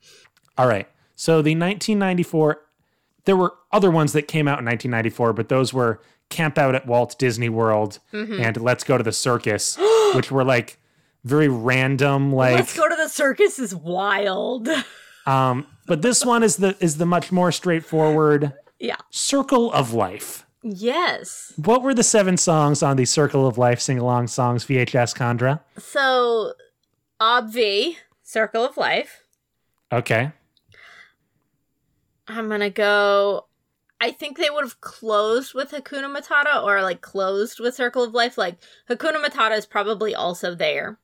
All 0.57 0.67
right. 0.67 0.87
So 1.15 1.41
the 1.43 1.51
1994, 1.55 2.59
there 3.25 3.37
were 3.37 3.53
other 3.71 3.91
ones 3.91 4.13
that 4.13 4.23
came 4.27 4.47
out 4.47 4.59
in 4.59 4.65
1994, 4.65 5.33
but 5.33 5.49
those 5.49 5.73
were 5.73 6.01
Camp 6.29 6.57
Out 6.57 6.73
at 6.73 6.87
Walt 6.87 7.17
Disney 7.19 7.49
World 7.49 7.99
Mm-hmm. 8.11 8.41
and 8.41 8.57
Let's 8.57 8.83
Go 8.83 8.97
to 8.97 9.03
the 9.03 9.11
Circus, 9.11 9.77
which 10.15 10.31
were 10.31 10.43
like 10.43 10.79
very 11.23 11.47
random, 11.47 12.33
like. 12.33 12.55
Let's 12.55 12.75
go 12.75 12.89
to 12.89 12.95
the 12.95 13.07
circus 13.09 13.59
is 13.59 13.73
wild. 13.75 14.67
Um, 15.25 15.65
but 15.85 16.01
this 16.01 16.25
one 16.25 16.43
is 16.43 16.57
the 16.57 16.75
is 16.79 16.97
the 16.97 17.05
much 17.05 17.31
more 17.31 17.51
straightforward 17.51 18.53
yeah. 18.79 18.97
Circle 19.11 19.71
of 19.71 19.93
Life. 19.93 20.45
Yes. 20.61 21.53
What 21.57 21.83
were 21.83 21.93
the 21.93 22.03
seven 22.03 22.37
songs 22.37 22.81
on 22.81 22.97
the 22.97 23.05
Circle 23.05 23.47
of 23.47 23.57
Life 23.57 23.81
sing 23.81 23.99
along 23.99 24.27
songs 24.27 24.65
VHS 24.65 25.15
Condra? 25.15 25.59
So, 25.77 26.53
Obvi, 27.19 27.97
Circle 28.23 28.65
of 28.65 28.77
Life. 28.77 29.23
Okay. 29.91 30.31
I'm 32.27 32.49
gonna 32.49 32.69
go. 32.69 33.45
I 33.99 34.11
think 34.11 34.37
they 34.37 34.49
would 34.49 34.65
have 34.65 34.81
closed 34.81 35.53
with 35.53 35.71
Hakuna 35.71 36.13
Matata 36.13 36.61
or 36.61 36.81
like 36.81 37.01
closed 37.01 37.59
with 37.59 37.75
Circle 37.75 38.03
of 38.03 38.13
Life. 38.13 38.37
Like 38.37 38.57
Hakuna 38.89 39.23
Matata 39.23 39.57
is 39.57 39.65
probably 39.65 40.15
also 40.15 40.55
there. 40.55 40.97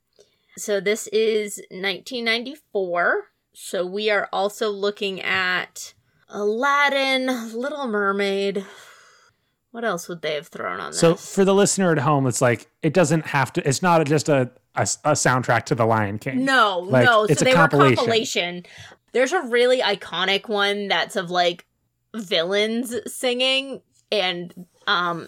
So 0.58 0.82
this 0.82 1.08
is 1.08 1.58
1994. 1.72 3.30
So 3.62 3.86
we 3.86 4.10
are 4.10 4.30
also 4.32 4.70
looking 4.70 5.22
at 5.22 5.94
Aladdin, 6.30 7.26
Little 7.54 7.88
Mermaid. 7.88 8.66
What 9.72 9.84
else 9.84 10.08
would 10.08 10.22
they 10.22 10.36
have 10.36 10.48
thrown 10.48 10.80
on 10.80 10.94
So 10.94 11.14
for 11.16 11.44
the 11.44 11.54
listener 11.54 11.92
at 11.92 11.98
home, 12.00 12.26
it's 12.26 12.42
like 12.42 12.68
it 12.82 12.94
doesn't 12.94 13.26
have 13.28 13.52
to. 13.54 13.68
It's 13.68 13.82
not 13.82 14.08
just 14.08 14.30
a 14.30 14.50
a, 14.76 14.84
a 15.04 15.12
soundtrack 15.12 15.66
to 15.66 15.76
The 15.76 15.86
Lion 15.86 16.20
King. 16.20 16.46
No, 16.46 16.80
Like, 16.80 17.04
no. 17.04 17.26
it's 17.26 17.40
So 17.42 17.44
a 17.46 17.50
they 17.50 17.54
compilation. 17.54 17.92
were 17.92 17.96
compilation. 17.98 18.66
There's 19.12 19.34
a 19.34 19.42
really 19.42 19.82
iconic 19.82 20.48
one 20.48 20.88
that's 20.88 21.18
of 21.18 21.30
like 21.30 21.66
villains 22.16 22.96
singing, 23.14 23.82
and 24.10 24.54
um, 24.90 25.28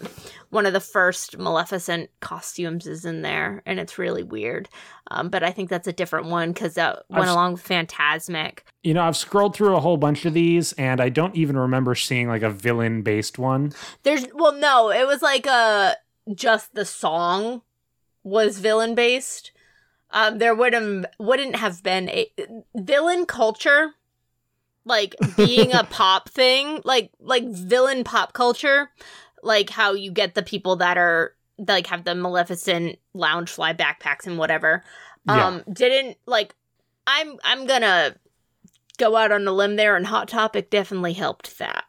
one 0.50 0.66
of 0.66 0.72
the 0.72 0.80
first 0.80 1.38
Maleficent 1.38 2.10
costumes 2.20 2.86
is 2.86 3.04
in 3.04 3.22
there, 3.22 3.62
and 3.64 3.78
it's 3.78 3.96
really 3.96 4.22
weird. 4.24 4.68
Um, 5.10 5.28
but 5.28 5.42
I 5.44 5.52
think 5.52 5.70
that's 5.70 5.86
a 5.86 5.92
different 5.92 6.26
one 6.26 6.52
because 6.52 6.74
that 6.74 7.04
went 7.08 7.22
I've- 7.24 7.30
along 7.30 7.52
with 7.54 7.66
Fantasmic. 7.66 8.58
You 8.82 8.92
know, 8.94 9.02
I've 9.04 9.16
scrolled 9.16 9.54
through 9.54 9.76
a 9.76 9.80
whole 9.80 9.96
bunch 9.96 10.24
of 10.24 10.34
these, 10.34 10.72
and 10.72 11.00
I 11.00 11.08
don't 11.10 11.36
even 11.36 11.56
remember 11.56 11.94
seeing 11.94 12.26
like 12.28 12.42
a 12.42 12.50
villain 12.50 13.02
based 13.02 13.38
one. 13.38 13.72
There's 14.02 14.26
well, 14.34 14.52
no, 14.52 14.90
it 14.90 15.06
was 15.06 15.22
like 15.22 15.46
uh 15.46 15.94
just 16.34 16.74
the 16.74 16.84
song 16.84 17.62
was 18.24 18.58
villain 18.58 18.94
based. 18.96 19.52
Um, 20.10 20.38
there 20.38 20.54
wouldn't 20.54 21.06
wouldn't 21.20 21.56
have 21.56 21.82
been 21.82 22.08
a 22.08 22.26
villain 22.74 23.24
culture, 23.26 23.92
like 24.84 25.14
being 25.36 25.72
a 25.72 25.84
pop 25.90 26.28
thing, 26.28 26.80
like 26.84 27.10
like 27.20 27.44
villain 27.48 28.02
pop 28.04 28.32
culture, 28.32 28.90
like 29.42 29.70
how 29.70 29.92
you 29.92 30.10
get 30.10 30.34
the 30.34 30.42
people 30.42 30.76
that 30.76 30.96
are 30.96 31.34
like 31.58 31.86
have 31.88 32.04
the 32.04 32.14
Maleficent 32.14 32.98
Loungefly 33.14 33.76
backpacks 33.76 34.26
and 34.26 34.38
whatever. 34.38 34.82
Yeah. 35.26 35.46
Um, 35.46 35.62
didn't 35.72 36.16
like. 36.26 36.54
I'm 37.06 37.36
I'm 37.44 37.66
gonna 37.66 38.16
go 38.98 39.16
out 39.16 39.32
on 39.32 39.46
a 39.46 39.52
limb 39.52 39.76
there, 39.76 39.96
and 39.96 40.06
Hot 40.06 40.28
Topic 40.28 40.70
definitely 40.70 41.12
helped 41.12 41.58
that. 41.58 41.84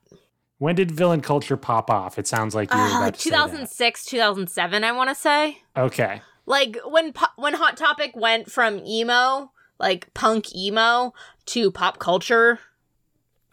When 0.57 0.75
did 0.75 0.91
villain 0.91 1.21
culture 1.21 1.57
pop 1.57 1.89
off? 1.89 2.17
It 2.17 2.25
sounds 2.27 2.55
like 2.55 2.71
you 2.73 2.79
were 2.79 2.85
Uh, 2.85 2.97
about 2.99 3.13
to 3.15 3.19
say 3.19 3.29
2006, 3.31 4.05
2007, 4.05 4.83
I 4.83 4.91
want 4.93 5.09
to 5.09 5.15
say. 5.15 5.61
Okay. 5.75 6.21
Like 6.45 6.77
when 6.85 7.13
when 7.35 7.53
Hot 7.55 7.77
Topic 7.77 8.15
went 8.15 8.51
from 8.51 8.79
emo, 8.79 9.51
like 9.79 10.13
punk 10.13 10.55
emo, 10.55 11.13
to 11.47 11.71
pop 11.71 11.99
culture 11.99 12.59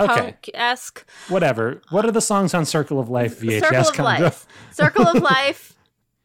Okay. 0.00 0.20
punk 0.20 0.50
esque. 0.54 1.04
Whatever. 1.28 1.82
What 1.90 2.04
are 2.04 2.10
the 2.10 2.20
songs 2.20 2.54
on 2.54 2.64
Circle 2.64 2.98
of 2.98 3.08
Life 3.08 3.40
VHS? 3.40 3.60
Circle 3.84 4.06
of? 4.06 4.20
Life, 4.20 4.46
Circle 4.72 5.06
of 5.08 5.22
Life, 5.22 5.76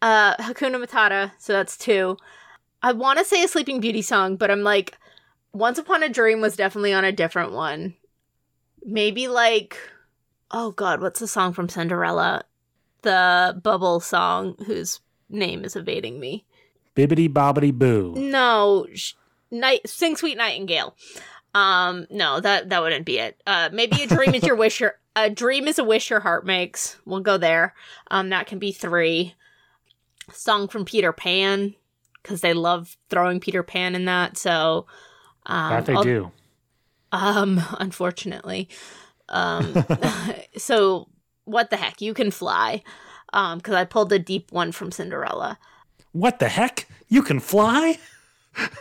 uh, 0.02 0.36
Hakuna 0.38 0.84
Matata. 0.84 1.32
So 1.38 1.54
that's 1.54 1.78
two. 1.78 2.18
I 2.82 2.92
want 2.92 3.20
to 3.20 3.26
say 3.26 3.44
a 3.44 3.48
Sleeping 3.48 3.80
Beauty 3.80 4.02
song, 4.02 4.36
but 4.36 4.52
I'm 4.52 4.62
like, 4.62 4.98
Once 5.54 5.78
Upon 5.78 6.04
a 6.04 6.10
Dream 6.10 6.42
was 6.42 6.56
definitely 6.56 6.94
on 6.94 7.04
a 7.04 7.12
different 7.12 7.52
one. 7.52 7.96
Maybe 8.84 9.28
like, 9.28 9.78
oh 10.52 10.72
god, 10.72 11.02
what's 11.02 11.20
the 11.20 11.28
song 11.28 11.54
from 11.54 11.70
Cinderella? 11.70 12.44
The 13.02 13.60
Bubble 13.64 14.00
song, 14.00 14.56
whose 14.66 15.00
name 15.30 15.64
is 15.66 15.76
evading 15.76 16.20
me. 16.20 16.46
Bibbity 16.96 17.28
bobbity 17.28 17.74
boo. 17.74 18.14
No, 18.16 18.86
sh- 18.94 19.14
night 19.52 19.88
sing 19.90 20.16
Sweet 20.16 20.38
Nightingale. 20.38 20.96
Um, 21.56 22.06
no, 22.12 22.42
that 22.42 22.70
that 22.70 22.82
wouldn't 22.82 23.06
be 23.06 23.18
it. 23.18 23.42
Uh, 23.48 23.70
maybe 23.72 24.04
a 24.04 24.08
dream 24.08 24.36
is 24.36 24.44
your 24.44 24.56
wish. 24.58 24.80
Your 24.80 25.00
a 25.16 25.30
dream 25.30 25.68
is 25.68 25.80
a 25.80 25.84
wish 25.84 26.10
your 26.10 26.20
heart 26.20 26.46
makes. 26.46 26.98
We'll 27.06 27.22
go 27.22 27.38
there. 27.38 27.74
Um, 28.12 28.30
that 28.30 28.46
can 28.46 28.60
be 28.60 28.72
three. 28.72 29.34
Song 30.32 30.68
from 30.68 30.86
Peter 30.86 31.14
Pan 31.14 31.76
because 32.22 32.42
they 32.42 32.54
love 32.54 32.98
throwing 33.10 33.40
Peter 33.40 33.64
Pan 33.64 33.96
in 33.96 34.06
that. 34.06 34.38
So, 34.38 34.86
um, 35.46 35.70
that 35.72 35.86
they 35.86 35.94
I'll- 35.94 36.04
do. 36.04 36.32
Um, 37.12 37.62
unfortunately. 37.80 38.68
Um, 39.30 39.86
so 40.58 41.08
what 41.46 41.70
the 41.70 41.78
heck? 41.78 42.02
You 42.02 42.14
can 42.14 42.32
fly. 42.32 42.84
Um, 43.34 43.60
because 43.60 43.76
I 43.76 43.86
pulled 43.86 44.12
a 44.12 44.20
deep 44.20 44.52
one 44.52 44.72
from 44.72 44.92
Cinderella. 44.92 45.58
What 46.12 46.40
the 46.40 46.50
heck? 46.50 46.88
You 47.08 47.22
can 47.22 47.40
fly? 47.40 47.98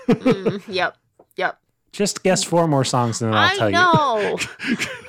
Mm, 0.07 0.63
yep, 0.69 0.97
yep. 1.37 1.59
Just 1.95 2.23
guess 2.23 2.43
four 2.43 2.67
more 2.67 2.85
songs 2.85 3.23
and 3.23 3.33
then 3.33 3.39
I'll 3.39 3.51
I 3.51 3.57
tell 3.57 3.71
you. 3.71 3.77
know. 3.77 4.39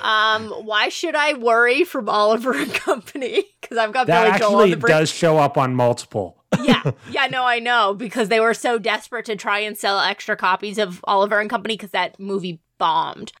um, 0.00 0.66
why 0.66 0.88
should 0.88 1.14
I 1.14 1.34
worry 1.34 1.84
from 1.84 2.08
Oliver 2.08 2.52
and 2.52 2.72
Company? 2.72 3.44
Because 3.60 3.76
I've 3.76 3.92
got 3.92 4.06
That 4.06 4.24
Billy 4.24 4.38
Joel 4.38 4.48
on 4.48 4.54
actually 4.62 4.70
the 4.70 4.76
bridge. 4.78 4.90
does 4.90 5.10
show 5.10 5.36
up 5.38 5.58
on 5.58 5.74
multiple 5.74 6.36
yeah, 6.62 6.92
yeah, 7.10 7.26
no, 7.26 7.44
I 7.44 7.58
know 7.58 7.94
because 7.94 8.28
they 8.28 8.40
were 8.40 8.54
so 8.54 8.78
desperate 8.78 9.26
to 9.26 9.36
try 9.36 9.60
and 9.60 9.76
sell 9.76 9.98
extra 10.00 10.36
copies 10.36 10.78
of 10.78 11.00
Oliver 11.04 11.40
and 11.40 11.50
Company 11.50 11.74
because 11.74 11.90
that 11.90 12.18
movie 12.18 12.60
bombed. 12.78 13.32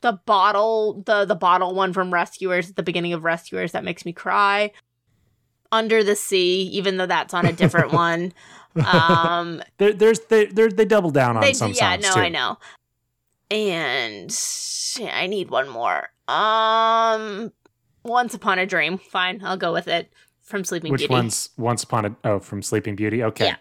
The 0.00 0.12
bottle, 0.26 1.02
the 1.06 1.24
the 1.24 1.36
bottle 1.36 1.74
one 1.74 1.92
from 1.92 2.12
Rescuers 2.12 2.70
at 2.70 2.76
the 2.76 2.82
beginning 2.82 3.12
of 3.12 3.24
Rescuers 3.24 3.72
that 3.72 3.84
makes 3.84 4.04
me 4.04 4.12
cry. 4.12 4.72
Under 5.72 6.04
the 6.04 6.14
Sea, 6.14 6.62
even 6.72 6.98
though 6.98 7.06
that's 7.06 7.34
on 7.34 7.46
a 7.46 7.52
different 7.52 7.92
one. 7.94 8.32
Um, 8.86 9.62
there, 9.78 9.92
there's 9.92 10.20
they 10.20 10.46
they 10.46 10.68
they 10.68 10.84
double 10.84 11.10
down 11.10 11.36
on 11.36 11.42
they, 11.42 11.52
some 11.52 11.72
yeah, 11.72 11.92
songs 11.94 12.02
no, 12.04 12.14
too. 12.14 12.20
I 12.20 12.28
know. 12.28 12.58
And 13.50 14.38
yeah, 14.98 15.18
I 15.18 15.26
need 15.26 15.50
one 15.50 15.68
more. 15.68 16.10
Um, 16.28 17.52
Once 18.02 18.34
Upon 18.34 18.58
a 18.58 18.66
Dream. 18.66 18.98
Fine, 18.98 19.42
I'll 19.44 19.56
go 19.56 19.72
with 19.72 19.88
it. 19.88 20.12
From 20.42 20.64
Sleeping 20.64 20.90
Which 20.92 21.00
Beauty. 21.00 21.12
Which 21.12 21.18
one's 21.18 21.48
Once 21.56 21.82
Upon 21.82 22.04
a 22.06 22.16
Oh 22.24 22.38
from 22.38 22.62
Sleeping 22.62 22.96
Beauty? 22.96 23.22
Okay. 23.24 23.46
Yeah. 23.46 23.56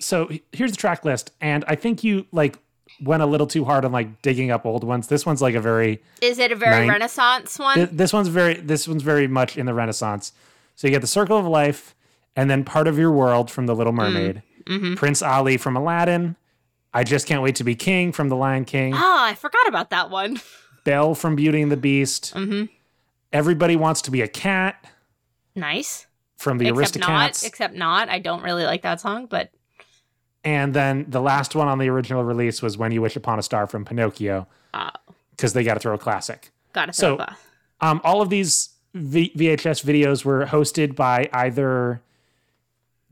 So 0.00 0.30
here's 0.52 0.70
the 0.72 0.76
track 0.76 1.04
list, 1.04 1.30
and 1.40 1.64
I 1.68 1.74
think 1.74 2.04
you 2.04 2.26
like 2.32 2.58
went 3.00 3.22
a 3.22 3.26
little 3.26 3.46
too 3.46 3.64
hard 3.64 3.84
on 3.84 3.92
like 3.92 4.22
digging 4.22 4.50
up 4.50 4.66
old 4.66 4.84
ones. 4.84 5.08
This 5.08 5.24
one's 5.24 5.42
like 5.42 5.54
a 5.54 5.60
very 5.60 6.02
Is 6.20 6.38
it 6.38 6.52
a 6.52 6.56
very 6.56 6.80
Nine- 6.80 6.88
Renaissance 6.88 7.58
one? 7.58 7.74
Th- 7.76 7.90
this 7.90 8.12
one's 8.12 8.28
very 8.28 8.54
this 8.54 8.86
one's 8.88 9.02
very 9.02 9.26
much 9.26 9.56
in 9.56 9.66
the 9.66 9.74
Renaissance. 9.74 10.32
So 10.76 10.86
you 10.86 10.92
get 10.92 11.00
the 11.00 11.06
Circle 11.06 11.36
of 11.38 11.46
Life, 11.46 11.94
and 12.36 12.48
then 12.50 12.62
Part 12.64 12.86
of 12.86 12.98
Your 12.98 13.10
World 13.10 13.50
from 13.50 13.66
The 13.66 13.74
Little 13.74 13.92
Mermaid, 13.94 14.42
mm-hmm. 14.64 14.94
Prince 14.94 15.22
Ali 15.22 15.56
from 15.56 15.76
Aladdin, 15.76 16.36
I 16.94 17.02
Just 17.02 17.26
Can't 17.26 17.42
Wait 17.42 17.56
to 17.56 17.64
Be 17.64 17.74
King 17.74 18.12
from 18.12 18.28
The 18.28 18.36
Lion 18.36 18.64
King, 18.64 18.94
Oh, 18.94 19.16
I 19.24 19.34
forgot 19.34 19.66
about 19.68 19.90
that 19.90 20.10
one. 20.10 20.40
Belle 20.84 21.14
from 21.14 21.34
Beauty 21.34 21.62
and 21.62 21.72
the 21.72 21.76
Beast, 21.76 22.32
Mm-hmm. 22.34 22.66
Everybody 23.32 23.74
Wants 23.76 24.02
to 24.02 24.10
Be 24.10 24.20
a 24.22 24.28
Cat 24.28 24.84
Nice. 25.54 26.06
from 26.36 26.58
The 26.58 26.66
Aristocats. 26.66 26.86
except 26.96 27.08
not. 27.08 27.44
Except 27.44 27.74
not. 27.74 28.08
I 28.08 28.18
don't 28.18 28.42
really 28.42 28.64
like 28.64 28.82
that 28.82 29.00
song, 29.00 29.26
but 29.26 29.50
and 30.44 30.72
then 30.74 31.06
the 31.08 31.20
last 31.20 31.56
one 31.56 31.66
on 31.66 31.78
the 31.78 31.88
original 31.88 32.22
release 32.22 32.62
was 32.62 32.78
When 32.78 32.92
You 32.92 33.02
Wish 33.02 33.16
Upon 33.16 33.38
a 33.38 33.42
Star 33.42 33.66
from 33.66 33.84
Pinocchio, 33.84 34.46
because 35.32 35.54
they 35.54 35.64
got 35.64 35.74
to 35.74 35.80
throw 35.80 35.94
a 35.94 35.98
classic. 35.98 36.52
gotta 36.72 36.92
throw 36.92 37.16
so, 37.18 37.26
Um, 37.80 38.00
all 38.04 38.22
of 38.22 38.30
these 38.30 38.70
v- 38.96 39.32
VHS 39.36 39.84
videos 39.84 40.24
were 40.24 40.46
hosted 40.46 40.94
by 40.94 41.28
either 41.32 42.00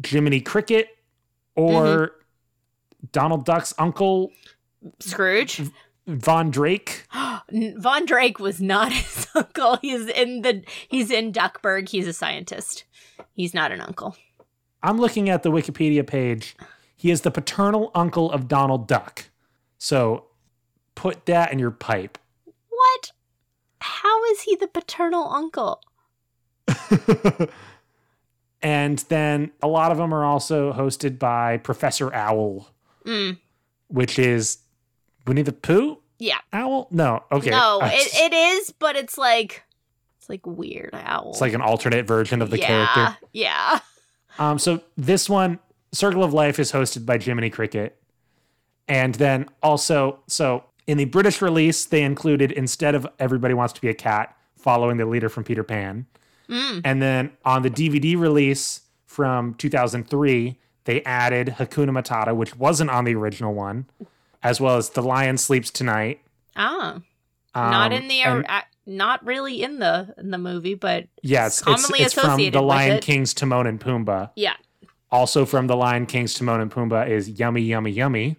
Jiminy 0.05 0.40
Cricket 0.40 0.88
or 1.55 1.85
Mm-hmm. 1.85 3.07
Donald 3.12 3.44
Duck's 3.44 3.75
uncle 3.79 4.33
Scrooge. 5.01 5.61
Von 6.07 6.51
Drake. 6.51 7.07
Von 7.77 8.07
Drake 8.07 8.38
was 8.38 8.61
not 8.61 8.92
his 8.94 9.27
uncle. 9.35 9.79
He's 9.83 10.07
in 10.09 10.42
the 10.42 10.62
he's 10.88 11.11
in 11.11 11.33
Duckburg. 11.33 11.88
He's 11.88 12.07
a 12.07 12.12
scientist. 12.12 12.85
He's 13.35 13.55
not 13.55 13.73
an 13.73 13.81
uncle. 13.81 14.16
I'm 14.83 14.99
looking 14.99 15.29
at 15.31 15.42
the 15.42 15.51
Wikipedia 15.51 16.07
page. 16.07 16.57
He 16.97 17.11
is 17.11 17.23
the 17.23 17.31
paternal 17.31 17.90
uncle 17.94 18.31
of 18.33 18.49
Donald 18.49 18.87
Duck. 18.88 19.27
So 19.79 20.27
put 20.94 21.27
that 21.27 21.53
in 21.53 21.59
your 21.59 21.70
pipe. 21.70 22.18
What? 22.68 23.12
How 23.85 24.25
is 24.25 24.40
he 24.42 24.57
the 24.57 24.66
paternal 24.66 25.29
uncle? 25.31 25.83
and 28.62 28.99
then 29.11 29.51
a 29.62 29.68
lot 29.68 29.92
of 29.92 29.99
them 29.99 30.14
are 30.14 30.25
also 30.25 30.73
hosted 30.73 31.18
by 31.18 31.59
Professor 31.59 32.12
Owl, 32.14 32.68
Mm, 33.05 33.37
which 33.88 34.18
is 34.18 34.59
Winnie 35.27 35.42
the 35.42 35.53
Pooh 35.53 35.99
yeah. 36.18 36.38
owl. 36.55 36.88
No, 36.90 37.25
okay. 37.31 37.51
No, 37.51 37.81
it, 37.83 38.14
it 38.14 38.33
is, 38.33 38.73
but 38.73 38.97
it's 38.97 39.18
like 39.18 39.62
it's 40.18 40.31
like 40.31 40.47
weird 40.47 40.94
owl. 40.94 41.33
it's 41.33 41.42
like 41.42 41.53
an 41.53 41.61
alternate 41.61 42.07
version 42.07 42.40
of 42.40 42.49
the 42.49 42.59
yeah, 42.59 42.66
character. 42.66 43.18
Yeah. 43.33 43.81
Um, 44.37 44.59
so 44.59 44.83
this 44.97 45.31
one, 45.31 45.61
Circle 45.92 46.25
of 46.25 46.33
Life, 46.33 46.59
is 46.59 46.73
hosted 46.73 47.07
by 47.07 47.18
Jiminy 47.18 47.51
Cricket, 47.51 48.03
and 48.88 49.14
then 49.14 49.49
also, 49.62 50.18
so 50.27 50.64
in 50.87 50.99
the 50.99 51.05
British 51.07 51.40
release, 51.42 51.85
they 51.87 52.03
included 52.03 52.53
instead 52.53 52.94
of 52.94 53.07
Everybody 53.18 53.55
Wants 53.55 53.73
to 53.75 53.81
Be 53.81 53.88
a 53.88 53.94
Cat, 53.94 54.37
following 54.57 54.97
the 54.97 55.07
leader 55.07 55.29
from 55.29 55.44
Peter 55.44 55.62
Pan, 55.62 56.07
Mm. 56.49 56.83
and 56.85 57.01
then 57.03 57.31
on 57.44 57.62
the 57.62 57.70
DVD 57.70 58.16
release 58.16 58.83
from 59.07 59.55
2003, 59.55 60.59
they 60.85 61.03
added 61.05 61.55
Hakuna 61.59 61.90
Matata, 61.90 62.35
which 62.37 62.57
wasn't 62.57 62.90
on 62.90 63.05
the 63.05 63.14
original 63.14 63.55
one, 63.55 63.87
as 64.42 64.61
well 64.61 64.77
as 64.77 64.90
The 64.90 65.03
Lion 65.03 65.38
Sleeps 65.38 65.70
Tonight. 65.70 66.20
Ah. 66.57 67.01
not 67.55 67.92
Um, 67.92 68.03
in 68.03 68.09
the 68.09 68.20
and- 68.23 68.47
uh, 68.49 68.61
not 68.87 69.25
really 69.25 69.62
in 69.62 69.79
the 69.79 70.14
in 70.18 70.31
the 70.31 70.38
movie, 70.38 70.75
but 70.75 71.07
yeah, 71.23 71.47
it's, 71.47 71.61
it's, 71.61 71.64
commonly 71.64 72.01
it's 72.05 72.12
from 72.14 72.25
associated 72.31 72.59
The 72.59 72.62
Lion. 72.62 73.01
King's 73.01 73.33
Timon 73.33 73.66
and 73.66 73.81
Pumbaa. 73.81 74.31
yeah. 74.37 74.55
Also 75.11 75.47
from 75.47 75.68
The 75.68 75.77
Lion 75.77 76.05
King's 76.07 76.35
Timon 76.35 76.61
and 76.61 76.70
Pumbaa 76.70 77.09
is 77.09 77.29
Yummy 77.31 77.62
Yummy 77.62 77.92
Yummy. 77.92 78.37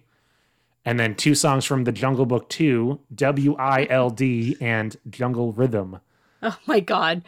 And 0.86 0.98
then 1.00 1.14
two 1.16 1.34
songs 1.34 1.64
from 1.66 1.84
The 1.84 1.92
Jungle 1.92 2.24
Book 2.24 2.48
2, 2.48 2.98
W 3.16 3.56
I 3.58 3.86
L 3.90 4.08
D 4.08 4.56
and 4.60 4.96
Jungle 5.10 5.52
Rhythm. 5.52 5.98
Oh 6.42 6.56
my 6.66 6.80
god. 6.80 7.22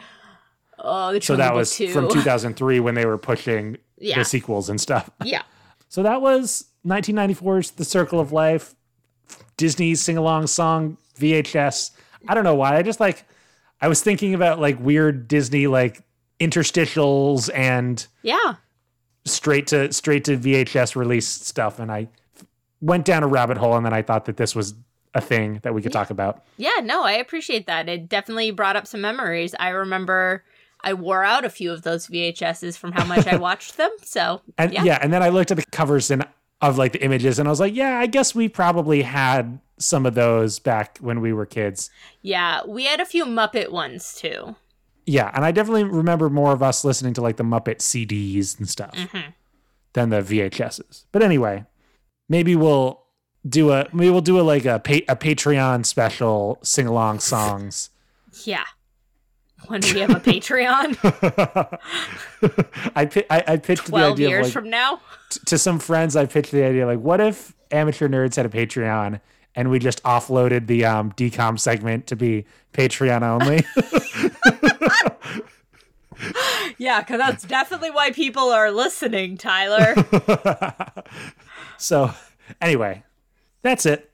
Oh, 0.78 1.12
the 1.12 1.20
So 1.20 1.34
that 1.36 1.48
Book 1.48 1.56
was 1.56 1.74
two. 1.76 1.88
from 1.88 2.08
2003 2.12 2.78
when 2.80 2.94
they 2.94 3.04
were 3.04 3.18
pushing 3.18 3.76
Yeah. 3.98 4.18
the 4.18 4.24
sequels 4.24 4.70
and 4.70 4.80
stuff. 4.80 5.10
yeah. 5.24 5.42
So 5.88 6.02
that 6.04 6.22
was 6.22 6.66
1994's 6.86 7.72
The 7.72 7.84
Circle 7.84 8.20
of 8.20 8.30
Life, 8.32 8.74
Disney's 9.56 10.00
sing 10.00 10.16
along 10.16 10.46
song 10.46 10.96
VHS. 11.18 11.90
I 12.28 12.34
don't 12.34 12.44
know 12.44 12.54
why. 12.54 12.76
I 12.76 12.82
just 12.82 13.00
like, 13.00 13.24
I 13.80 13.88
was 13.88 14.00
thinking 14.02 14.34
about 14.34 14.60
like 14.60 14.78
weird 14.78 15.26
Disney 15.26 15.66
like 15.66 16.02
interstitials 16.38 17.50
and 17.52 18.06
Yeah. 18.22 18.54
straight 19.24 19.66
to 19.68 19.92
straight 19.92 20.24
to 20.26 20.36
VHS 20.36 20.94
release 20.96 21.26
stuff, 21.26 21.78
and 21.80 21.90
I 21.90 22.08
went 22.80 23.04
down 23.04 23.22
a 23.22 23.26
rabbit 23.26 23.56
hole, 23.58 23.76
and 23.76 23.84
then 23.84 23.92
I 23.92 24.02
thought 24.02 24.24
that 24.26 24.36
this 24.36 24.54
was 24.54 24.74
a 25.14 25.20
thing 25.20 25.60
that 25.62 25.74
we 25.74 25.82
could 25.82 25.92
talk 25.92 26.10
about. 26.10 26.42
Yeah, 26.58 26.80
no, 26.82 27.02
I 27.04 27.12
appreciate 27.12 27.66
that. 27.66 27.88
It 27.88 28.08
definitely 28.08 28.50
brought 28.50 28.76
up 28.76 28.86
some 28.86 29.00
memories. 29.00 29.54
I 29.58 29.70
remember 29.70 30.44
I 30.84 30.94
wore 30.94 31.24
out 31.24 31.44
a 31.44 31.50
few 31.50 31.72
of 31.72 31.82
those 31.82 32.06
VHSs 32.06 32.76
from 32.78 32.92
how 32.92 33.04
much 33.04 33.26
I 33.26 33.36
watched 33.48 33.76
them. 33.78 33.90
So, 34.02 34.42
And 34.58 34.72
yeah. 34.72 34.84
yeah. 34.84 34.98
and 35.02 35.12
then 35.12 35.22
I 35.22 35.30
looked 35.30 35.50
at 35.50 35.56
the 35.56 35.64
covers 35.72 36.10
and 36.10 36.26
of 36.60 36.76
like 36.76 36.92
the 36.92 37.02
images, 37.02 37.38
and 37.38 37.48
I 37.48 37.50
was 37.50 37.60
like, 37.60 37.74
yeah, 37.74 37.98
I 37.98 38.06
guess 38.06 38.34
we 38.34 38.48
probably 38.48 39.02
had 39.02 39.60
some 39.78 40.04
of 40.06 40.14
those 40.14 40.58
back 40.58 40.98
when 40.98 41.20
we 41.20 41.32
were 41.32 41.46
kids. 41.46 41.88
Yeah, 42.20 42.60
we 42.66 42.84
had 42.84 42.98
a 43.00 43.04
few 43.04 43.24
Muppet 43.24 43.70
ones 43.70 44.14
too. 44.14 44.56
Yeah, 45.06 45.30
and 45.34 45.44
I 45.44 45.52
definitely 45.52 45.84
remember 45.84 46.28
more 46.28 46.52
of 46.52 46.62
us 46.62 46.84
listening 46.84 47.14
to 47.14 47.22
like 47.22 47.36
the 47.36 47.44
Muppet 47.44 47.78
CDs 47.78 48.58
and 48.58 48.68
stuff 48.68 48.92
Mhm. 48.94 49.32
than 49.94 50.10
the 50.10 50.20
VHSs. 50.20 51.04
But 51.12 51.22
anyway, 51.22 51.64
maybe 52.28 52.54
we'll 52.56 53.02
do 53.48 53.70
a 53.72 53.86
maybe 53.92 54.10
we'll 54.10 54.20
do 54.20 54.38
a 54.40 54.42
like 54.42 54.64
a 54.64 54.78
pa- 54.78 55.04
a 55.08 55.16
Patreon 55.16 55.84
special 55.86 56.58
sing 56.62 56.86
along 56.86 57.20
songs. 57.20 57.90
Yeah. 58.44 58.64
When 59.66 59.80
we 59.92 60.00
have 60.00 60.10
a 60.10 60.20
Patreon 60.20 60.96
I, 62.94 63.06
pi- 63.06 63.24
I 63.28 63.44
I 63.48 63.56
pitched 63.56 63.86
the 63.86 63.96
idea 63.96 64.28
years 64.28 64.46
of 64.48 64.54
like, 64.54 64.62
from 64.62 64.70
now. 64.70 65.00
t- 65.30 65.40
to 65.46 65.58
some 65.58 65.78
friends. 65.78 66.14
I 66.16 66.26
pitched 66.26 66.52
the 66.52 66.62
idea 66.64 66.86
like, 66.86 67.00
what 67.00 67.20
if 67.20 67.54
amateur 67.70 68.08
nerds 68.08 68.36
had 68.36 68.46
a 68.46 68.48
Patreon 68.48 69.20
and 69.54 69.70
we 69.70 69.78
just 69.80 70.02
offloaded 70.04 70.68
the 70.68 70.84
um, 70.84 71.10
decom 71.12 71.58
segment 71.58 72.06
to 72.06 72.16
be 72.16 72.44
Patreon 72.72 73.22
only? 73.22 73.64
Yeah, 76.78 77.00
because 77.00 77.18
that's 77.18 77.44
definitely 77.44 77.90
why 77.90 78.10
people 78.12 78.50
are 78.50 78.70
listening, 78.70 79.36
Tyler. 79.36 79.94
so 81.78 82.12
anyway, 82.60 83.02
that's 83.62 83.86
it. 83.86 84.10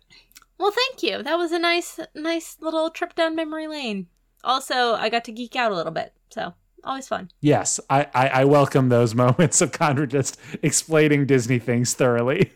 well, 0.59 0.71
thank 0.71 1.03
you. 1.03 1.23
That 1.23 1.37
was 1.37 1.51
a 1.53 1.59
nice, 1.59 1.99
nice 2.15 2.57
little 2.61 2.91
trip 2.91 3.15
down 3.15 3.35
memory 3.35 3.67
lane. 3.67 4.07
Also, 4.45 4.95
I 4.95 5.09
got 5.09 5.25
to 5.25 5.33
geek 5.33 5.57
out 5.57 5.73
a 5.73 5.75
little 5.75 5.93
bit, 5.93 6.13
so 6.31 6.55
always 6.85 7.09
fun. 7.09 7.31
Yes, 7.41 7.81
I, 7.89 8.07
I, 8.15 8.29
I 8.29 8.45
welcome 8.45 8.89
those 8.91 9.15
moments 9.25 9.61
of 9.61 9.73
Condra 9.73 10.07
just 10.07 10.39
explaining 10.63 11.27
Disney 11.27 11.59
things 11.59 11.95
thoroughly, 11.95 12.53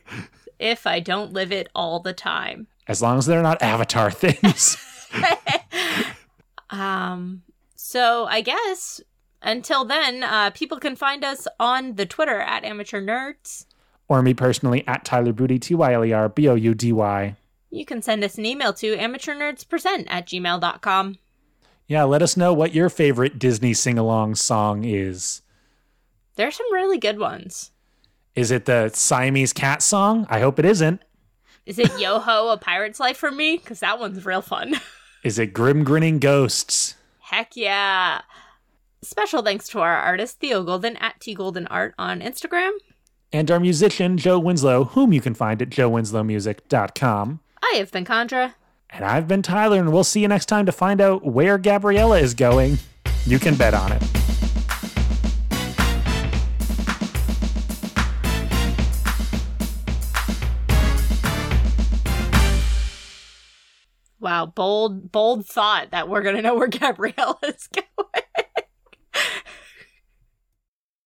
If 0.59 0.87
I 0.87 1.01
don't 1.01 1.33
live 1.33 1.51
it 1.53 1.69
all 1.75 2.01
the 2.01 2.13
time. 2.13 2.67
as 2.87 3.01
long 3.01 3.17
as 3.19 3.27
they're 3.27 3.43
not 3.43 3.63
Avatar 3.63 4.11
things. 4.11 4.77
Um, 6.71 7.43
so 7.75 8.27
I 8.27 8.43
guess 8.43 9.01
until 9.41 9.85
then, 9.85 10.23
uh, 10.23 10.51
people 10.51 10.79
can 10.79 10.97
find 10.97 11.25
us 11.25 11.49
on 11.59 11.95
the 11.95 12.05
Twitter 12.07 12.41
at 12.41 12.65
Amateur 12.65 13.01
Nerds. 13.01 13.65
Or 14.09 14.23
me 14.23 14.35
personally 14.35 14.87
at 14.87 15.05
Tyler 15.05 15.33
Boudy, 15.33 15.59
T 15.61 15.75
Y 15.75 15.93
L 15.93 16.05
E 16.05 16.13
R 16.13 16.29
B 16.29 16.49
O 16.49 16.55
U 16.55 16.75
D 16.75 16.93
Y. 16.93 17.37
You 17.71 17.85
can 17.85 18.01
send 18.01 18.25
us 18.25 18.39
an 18.39 18.47
email 18.47 18.73
to 18.75 18.97
amateurnerdspresent 18.97 20.07
at 20.09 20.27
gmail.com. 20.27 21.17
Yeah, 21.87 22.05
let 22.05 22.23
us 22.23 22.37
know 22.37 22.53
what 22.53 22.75
your 22.75 22.89
favorite 22.89 23.39
Disney 23.39 23.75
sing 23.75 23.99
along 23.99 24.37
song 24.37 24.85
is. 24.85 25.43
There's 26.37 26.57
some 26.57 26.73
really 26.73 26.99
good 26.99 27.19
ones. 27.19 27.73
Is 28.35 28.51
it 28.51 28.67
the 28.67 28.91
Siamese 28.95 29.53
cat 29.53 29.83
song? 29.83 30.27
I 30.31 30.41
hope 30.41 30.59
it 30.59 30.65
isn't. 30.65 31.03
Is 31.67 31.79
it 31.79 31.91
Yo 31.99 32.19
Ho, 32.21 32.51
A 32.51 32.57
Pirate's 32.57 33.01
Life 33.01 33.17
for 33.17 33.31
Me? 33.31 33.57
Because 33.57 33.81
that 33.81 33.99
one's 33.99 34.25
real 34.25 34.43
fun. 34.43 34.77
Is 35.25 35.39
it 35.39 35.53
Grim 35.53 35.83
Grinning 35.83 36.21
Ghosts? 36.21 36.95
Heck 37.19 37.57
yeah. 37.57 38.21
Special 39.03 39.43
thanks 39.43 39.69
to 39.71 39.81
our 39.81 39.97
artist, 39.97 40.39
Theo 40.39 40.63
Golden, 40.63 40.97
at 40.99 41.19
T 41.21 41.35
Golden 41.35 41.67
Art 41.67 41.95
on 41.99 42.21
Instagram. 42.21 42.71
And 43.33 43.51
our 43.51 43.61
musician, 43.61 44.17
Joe 44.17 44.39
Winslow, 44.39 44.85
whom 44.85 45.13
you 45.13 45.21
can 45.21 45.35
find 45.35 45.61
at 45.61 45.69
joewinslowmusic.com. 45.69 47.41
I 47.63 47.75
have 47.77 47.93
been 47.93 48.05
Condra. 48.05 48.55
And 48.91 49.05
I've 49.05 49.29
been 49.29 49.43
Tyler, 49.43 49.79
and 49.79 49.93
we'll 49.93 50.05
see 50.05 50.21
you 50.21 50.29
next 50.29 50.47
time 50.47 50.65
to 50.65 50.73
find 50.73 51.01
out 51.01 51.25
where 51.25 51.59
Gabriella 51.59 52.19
is 52.21 52.33
going. 52.33 52.79
You 53.27 53.39
can 53.39 53.55
bet 53.55 53.75
on 53.75 53.93
it. 53.93 54.03
Wow, 64.21 64.47
bold, 64.47 65.13
bold 65.13 65.47
thought 65.47 65.91
that 65.93 66.09
we're 66.09 66.23
gonna 66.23 66.43
know 66.43 66.55
where 66.55 66.69
Gabriella 66.69 67.39
is 67.47 67.69
going. 67.75 68.25